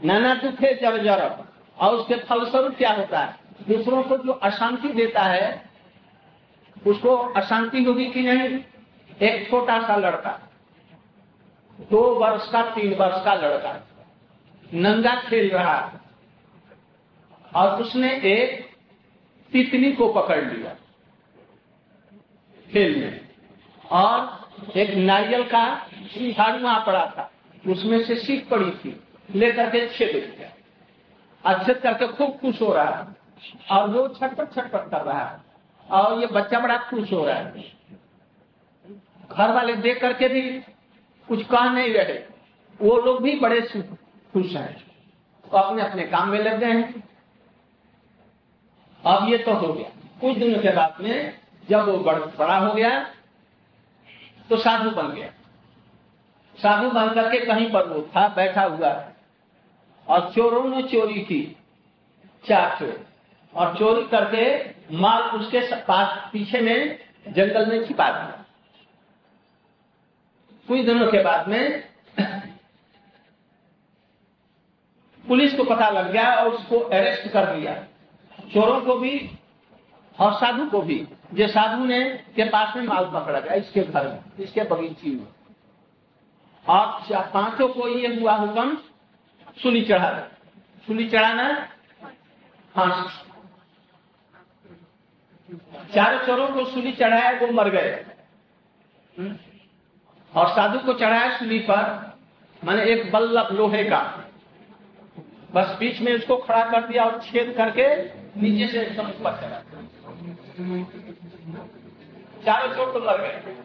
नाना 0.06 0.36
दुखे 0.36 0.74
जर 0.74 1.04
जर 1.04 1.38
और 1.80 1.96
उसके 1.96 2.16
फलस्वरूप 2.16 2.76
क्या 2.78 2.92
होता 2.92 3.20
है? 3.20 3.36
दूसरों 3.70 4.04
को 4.04 4.18
जो 4.18 4.32
अशांति 4.32 4.90
देता 4.90 5.22
है, 5.22 5.70
उसको 6.88 7.18
अशांति 7.18 7.84
होगी 7.84 8.06
कि 8.06 8.22
नहीं? 8.22 8.60
एक 9.22 9.50
छोटा 9.50 9.88
सा 9.88 9.96
लड़का। 9.96 10.50
दो 11.92 12.02
वर्ष 12.02 12.52
का, 12.52 12.62
तीन 12.62 12.96
वर्ष 12.96 13.26
का 13.26 13.34
लड़का। 13.34 13.88
नंगा 14.74 15.16
खेल 15.16 15.50
रहा। 15.50 15.94
और 17.56 17.82
उसने 17.82 18.14
एक 18.14 18.70
तितली 19.52 19.92
को 19.92 20.14
पकड़ 20.14 20.46
लिया। 20.46 20.76
खेल 22.74 23.04
में। 23.04 23.30
और 23.92 24.44
एक 24.78 24.94
नारियल 24.94 25.44
का 25.44 25.88
झाड़ू 26.32 26.64
वहाँ 26.64 26.86
पड़ा 26.86 27.06
था। 27.18 27.32
उसमें 27.72 28.04
से 28.04 28.16
सीख 28.16 28.50
पड़ी 28.50 28.72
थी। 28.72 29.04
लेकर 29.36 29.70
के 29.70 29.88
छेद 29.88 30.50
अच्छे 31.46 31.74
करके 31.74 32.08
खूब 32.08 32.32
खुश 32.32 32.62
हो 32.62 32.74
रहा 32.74 32.86
है। 32.86 33.16
और 33.72 33.90
वो 33.90 34.08
छटपट 34.08 34.54
छटपट 34.56 34.92
कर 34.92 35.02
रहा 35.02 35.26
है। 35.26 35.40
और 35.92 36.20
ये 36.20 36.26
बच्चा 36.26 36.60
बड़ा 36.60 36.78
खुश 36.78 37.14
हो 37.14 37.26
रहा 37.26 37.36
है। 37.36 37.62
घर 39.32 39.52
वाले 39.54 39.76
देख 39.76 40.02
करके 40.02 40.28
भी 40.28 40.42
कुछ 41.28 41.46
कह 41.46 41.70
नहीं 41.70 41.94
रहे। 41.94 42.20
वो 42.82 42.98
लोग 42.98 43.22
भी 43.22 43.40
बड़े 43.40 43.62
खुश 44.34 44.56
हैं। 44.56 44.88
तो 45.52 45.58
अपने 45.58 45.82
अपने 45.82 46.04
काम 46.04 46.30
में 46.30 46.40
लग 46.40 46.60
गए 46.60 46.72
हैं। 46.72 47.10
अब 49.06 49.30
ये 49.30 49.38
तो 49.38 49.54
हो 49.54 49.74
गया। 49.74 49.90
कुछ 50.22 50.38
दिनों 50.38 50.60
के 50.60 50.70
बाद 50.70 50.98
में 51.02 51.43
जब 51.70 51.90
वो 51.90 51.98
बड़ा 52.40 52.58
हो 52.58 52.74
गया 52.74 53.00
तो 54.50 54.58
साधु 54.58 54.90
बन 54.92 55.08
गया। 55.10 55.30
साधु 56.56 56.90
बन 56.90 57.14
करके 57.14 57.46
कहीं 57.46 57.72
पर 57.72 57.88
वो 57.88 58.02
था, 58.16 58.28
बैठा 58.28 58.64
हुआ। 58.64 59.12
और 60.08 60.32
चोरों 60.36 60.64
ने 60.64 60.84
चोरी 60.84 61.22
की, 61.22 61.58
चार 62.48 62.78
चोर। 62.80 63.06
और 63.54 63.78
चोरी 63.78 64.04
करके 64.08 64.70
माल 64.98 65.22
उसके 65.22 65.60
पास, 65.76 66.30
पीछे 66.34 66.62
में 66.62 67.00
जंगल 67.28 67.70
में 67.70 67.88
छिपा 67.88 68.10
दिया। 68.12 68.46
कुछ 70.68 70.86
दिनों 70.86 71.12
के 71.12 71.24
बाद 71.24 71.48
में 71.48 71.84
पुलिस 75.28 75.54
को 75.54 75.64
पता 75.64 75.90
लग 75.90 76.12
गया 76.12 76.34
और 76.36 76.50
उसको 76.50 76.80
अरेस्ट 76.80 77.28
कर 77.28 77.46
दिया। 77.56 77.74
चोरों 78.54 78.82
को 78.82 78.96
भी 78.96 79.32
और 80.18 80.34
साधु 80.34 80.66
को 80.66 80.82
भी, 80.82 80.96
जो 81.34 81.48
साधु 81.48 81.86
ने 81.86 82.04
के 82.36 82.50
पास 82.50 82.76
में 82.76 82.84
माल 82.84 83.06
पकड़ा 83.06 83.40
गया, 83.40 83.54
इसके 83.54 83.82
घर 83.82 84.08
में, 84.08 84.20
इसके 84.40 84.64
बगीची 84.64 85.12
में। 85.12 85.28
और 86.66 87.24
पाँचों 87.34 87.68
को 87.68 87.88
ये 87.90 88.16
हुआ 88.16 88.36
हुक्म, 88.36 88.78
सुली 89.58 89.82
चढ़ा 89.82 90.10
सुली 90.88 91.10
चढ़ाना 91.10 91.46
हाँ 92.76 93.08
चारों 95.94 96.20
चोरों 96.26 96.48
को 96.48 96.66
सुली 96.66 96.92
चढ़ाया, 96.92 97.32
वो 97.40 97.52
मर 97.52 97.70
गए। 97.70 98.06
और 100.34 100.48
साधु 100.48 100.80
को 100.80 100.94
चढ़ाया 100.94 101.38
सुली 101.38 101.60
पर, 101.60 102.14
मैंने 102.62 102.84
एक 102.84 103.12
बल्लभ 103.12 103.52
लोहे 103.52 103.84
का। 103.84 104.02
बस 105.54 105.76
बीच 105.80 106.00
में 106.02 106.14
उसको 106.16 106.38
खड़ा 106.38 106.64
कर 106.72 106.88
दिया 106.88 107.04
और 107.04 107.20
छेद 107.22 107.54
करके 107.58 107.88
नीचे 108.42 108.68
से 108.68 108.86
ऊपर 109.00 109.36
चला। 109.42 109.62
चारों 112.46 112.76
चोर 112.76 112.94
तो 112.94 113.00
मर 113.00 113.22
गए। 113.22 113.58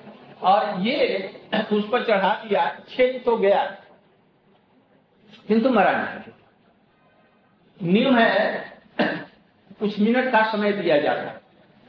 और 0.42 0.80
ये 0.80 1.28
उस 1.72 1.88
पर 1.92 2.04
चढ़ा 2.04 2.44
दिया, 2.48 2.80
छेद 2.88 3.22
तो 3.24 3.36
गया। 3.36 3.66
किंतु 5.48 5.70
मरा 5.70 5.92
नहीं। 5.92 6.32
नियम 7.92 8.18
है, 8.18 8.64
कुछ 9.78 9.98
मिनट 9.98 10.32
का 10.32 10.52
समय 10.52 10.72
दिया 10.72 10.96
जाता। 10.96 11.40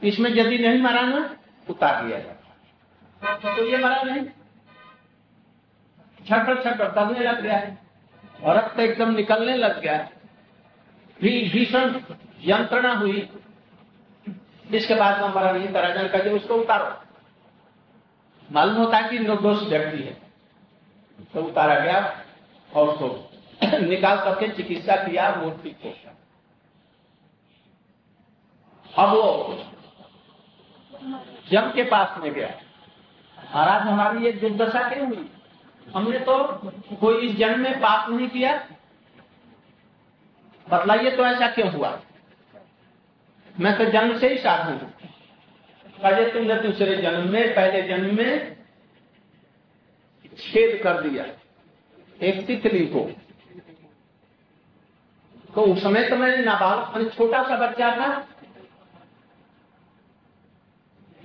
इसमें 0.06 0.30
यदि 0.30 0.58
नहीं 0.58 0.82
मरा 0.82 1.02
ना, 1.02 1.36
उतार 1.70 2.06
दिया 2.06 2.18
जाता। 2.18 3.56
तो 3.56 3.66
ये 3.66 3.78
मरा 3.78 4.02
नहीं। 4.02 4.24
छटर 6.28 6.62
छटर 6.62 6.90
तबने 6.90 7.20
लग 7.20 7.40
गया। 7.40 7.76
और 8.42 8.56
रक्त 8.56 8.80
एकदम 8.80 9.14
निकलने 9.14 9.56
लग 9.56 9.80
गया। 9.80 10.08
भीषण 11.22 12.00
यंत्रणा 12.40 12.92
हुई। 12.92 13.28
इसके 14.74 14.94
बाद 14.94 15.20
में 15.20 15.28
मरा 15.28 15.52
नहीं 15.52 15.72
तराजन 15.72 16.08
करके 16.08 16.30
उसको 16.30 16.54
उतारो। 16.54 17.02
मालूम 18.52 18.76
होता 18.76 18.96
है 18.96 19.08
कि 19.08 19.18
निर्दोष 19.18 19.62
व्यक्ति 19.62 20.02
है। 20.02 20.30
तो 21.34 21.42
उतारा 21.42 21.74
गया 21.74 22.24
और 22.76 22.88
उसको 22.88 23.30
निकाल 23.78 24.16
करके 24.16 24.48
चिकित्सा 24.48 24.96
किया 24.96 25.28
हो 25.30 25.50
गया 25.50 26.16
अब 28.98 29.08
वो 29.08 29.58
जम 31.50 31.70
के 31.70 31.82
पास 31.82 32.18
में 32.18 32.32
गया। 32.32 32.48
महाराज, 33.54 33.82
हमारी 33.82 34.24
ये 34.24 34.32
दुर्दशा 34.32 34.88
क्यों 34.88 35.08
हुई? 35.08 35.30
हमने 35.96 36.18
तो 36.18 36.44
कोई 36.96 37.28
इस 37.28 37.36
जन्म 37.36 37.60
में 37.60 37.78
पाप 37.80 38.10
नहीं 38.10 38.28
किया। 38.28 38.68
बतलाइए 40.70 41.10
तो 41.10 41.26
ऐसा 41.26 41.48
क्यों 41.48 41.70
हुआ? 41.70 42.00
मैं 43.60 43.78
तो 43.78 43.84
जन्म 43.84 44.18
से 44.18 44.28
ही 44.28 44.38
साधु 44.38 44.70
हूँ। 44.70 44.92
पहले 46.02 46.32
तुमने 46.32 46.54
दूसरे 46.54 46.96
जन्म 46.96 47.28
में, 47.28 47.54
पहले 47.54 47.82
जन्म 47.82 48.16
में 48.16 48.56
छेद 50.38 50.82
कर 50.82 51.00
दिया, 51.00 51.24
एक 52.22 52.46
तितली 52.46 52.86
को। 52.86 53.00
तो 55.54 55.62
उस 55.62 55.82
समय 55.82 56.08
तो 56.08 56.16
मैंने 56.16 56.44
नाबालक 56.44 57.12
छोटा 57.14 57.42
सा 57.42 57.56
बच्चा 57.56 57.90
था। 57.90 58.28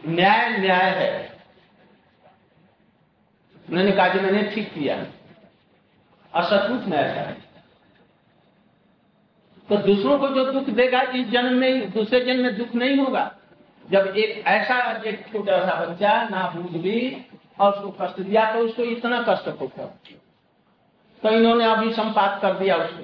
न्याय 0.07 0.57
न्याय 0.57 0.89
है। 0.89 1.39
मैंने 3.69 3.91
कहा 3.91 4.07
कि 4.07 4.19
मैंने 4.19 4.43
ठीक 4.43 4.73
किया। 4.73 5.05
असतुत 6.33 6.87
न्याय 6.87 7.03
है। 7.03 7.44
तो 9.69 9.77
दूसरों 9.77 10.17
को 10.19 10.27
जो 10.29 10.51
दुख 10.51 10.69
देगा 10.75 11.01
इस 11.11 11.29
जन्म 11.29 11.53
में 11.53 11.91
दूसरे 11.91 12.19
जन्म 12.25 12.43
में 12.43 12.57
दुख 12.57 12.75
नहीं 12.75 12.97
होगा। 12.97 13.31
जब 13.85 14.13
एक 14.17 14.43
ऐसा 14.47 14.75
एक 15.05 15.25
छोटा 15.31 15.59
सा 15.65 15.73
बच्चा 15.85 16.13
ना 16.29 16.47
बूझ 16.49 16.81
भी 16.81 17.25
और 17.59 17.71
उसको 17.71 17.89
कष्ट 18.01 18.19
दिया 18.21 18.51
तो 18.53 18.59
उसको 18.59 18.83
इतना 18.85 19.21
कष्ट 19.29 19.47
होगा 19.61 19.85
तो 21.23 21.29
इन्होंने 21.31 21.65
अभी 21.65 21.93
संपात 21.93 22.39
कर 22.41 22.53
दिया 22.53 22.75
उसको। 22.75 23.03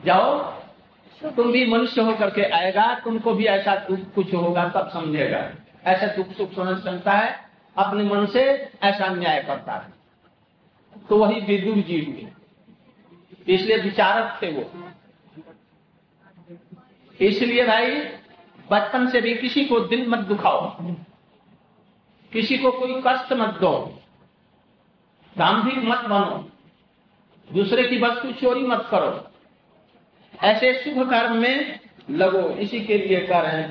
जाओ 0.00 1.30
तुम 1.30 1.50
भी 1.52 1.64
मनुष्य 1.66 2.02
होकर 2.02 2.30
के 2.30 2.42
आएगा 2.52 2.86
तुमको 3.04 3.34
भी 3.34 3.44
ऐसा 3.48 3.74
दुख 3.84 4.00
कुछ 4.14 4.34
होगा 4.34 4.68
तब 4.68 4.90
समझेगा। 4.92 5.38
ऐसा 5.84 6.06
दुख 6.16 6.32
सुख 6.32 6.54
समझ 6.54 6.76
सकता 6.78 7.12
है 7.12 7.34
अपने 7.76 8.04
मन 8.04 8.26
से 8.26 8.42
ऐसा 8.82 9.08
न्याय 9.14 9.42
करता 9.42 9.72
है। 9.72 9.94
तो 11.08 11.18
वही 11.18 11.40
विदुर 11.42 11.82
जी 11.82 12.00
हुए। 12.00 12.26
इसलिए 13.48 13.76
विचारक 13.76 14.42
थे 14.42 14.52
वो। 14.52 14.92
इसलिए 17.20 17.66
भाई, 17.66 17.90
बचपन 18.70 19.08
से 19.08 19.20
भी 19.20 19.34
किसी 19.34 19.64
को 19.64 19.80
दिल 19.80 20.08
मत 20.08 20.18
दुखाओ। 20.18 20.76
किसी 22.32 22.58
को 22.58 22.70
कोई 22.72 23.02
कष्ट 23.06 23.32
मत 23.32 23.48
दो। 23.48 24.00
दाम्भिक 25.38 25.78
मत 25.78 25.98
बनो। 25.98 26.50
दूसरे 27.52 27.84
की 27.84 27.98
वस्तु 27.98 28.32
चोरी 28.32 28.60
मत 28.60 28.88
करो। 28.90 29.30
ऐसे 30.42 30.74
शुभ 30.74 31.10
कर्म 31.10 31.36
में 31.36 31.80
लगो। 32.10 32.50
इसी 32.50 32.80
के 32.80 32.98
लिए 32.98 33.26
कर 33.26 33.42
रहे 33.42 33.52
हैं 33.52 33.64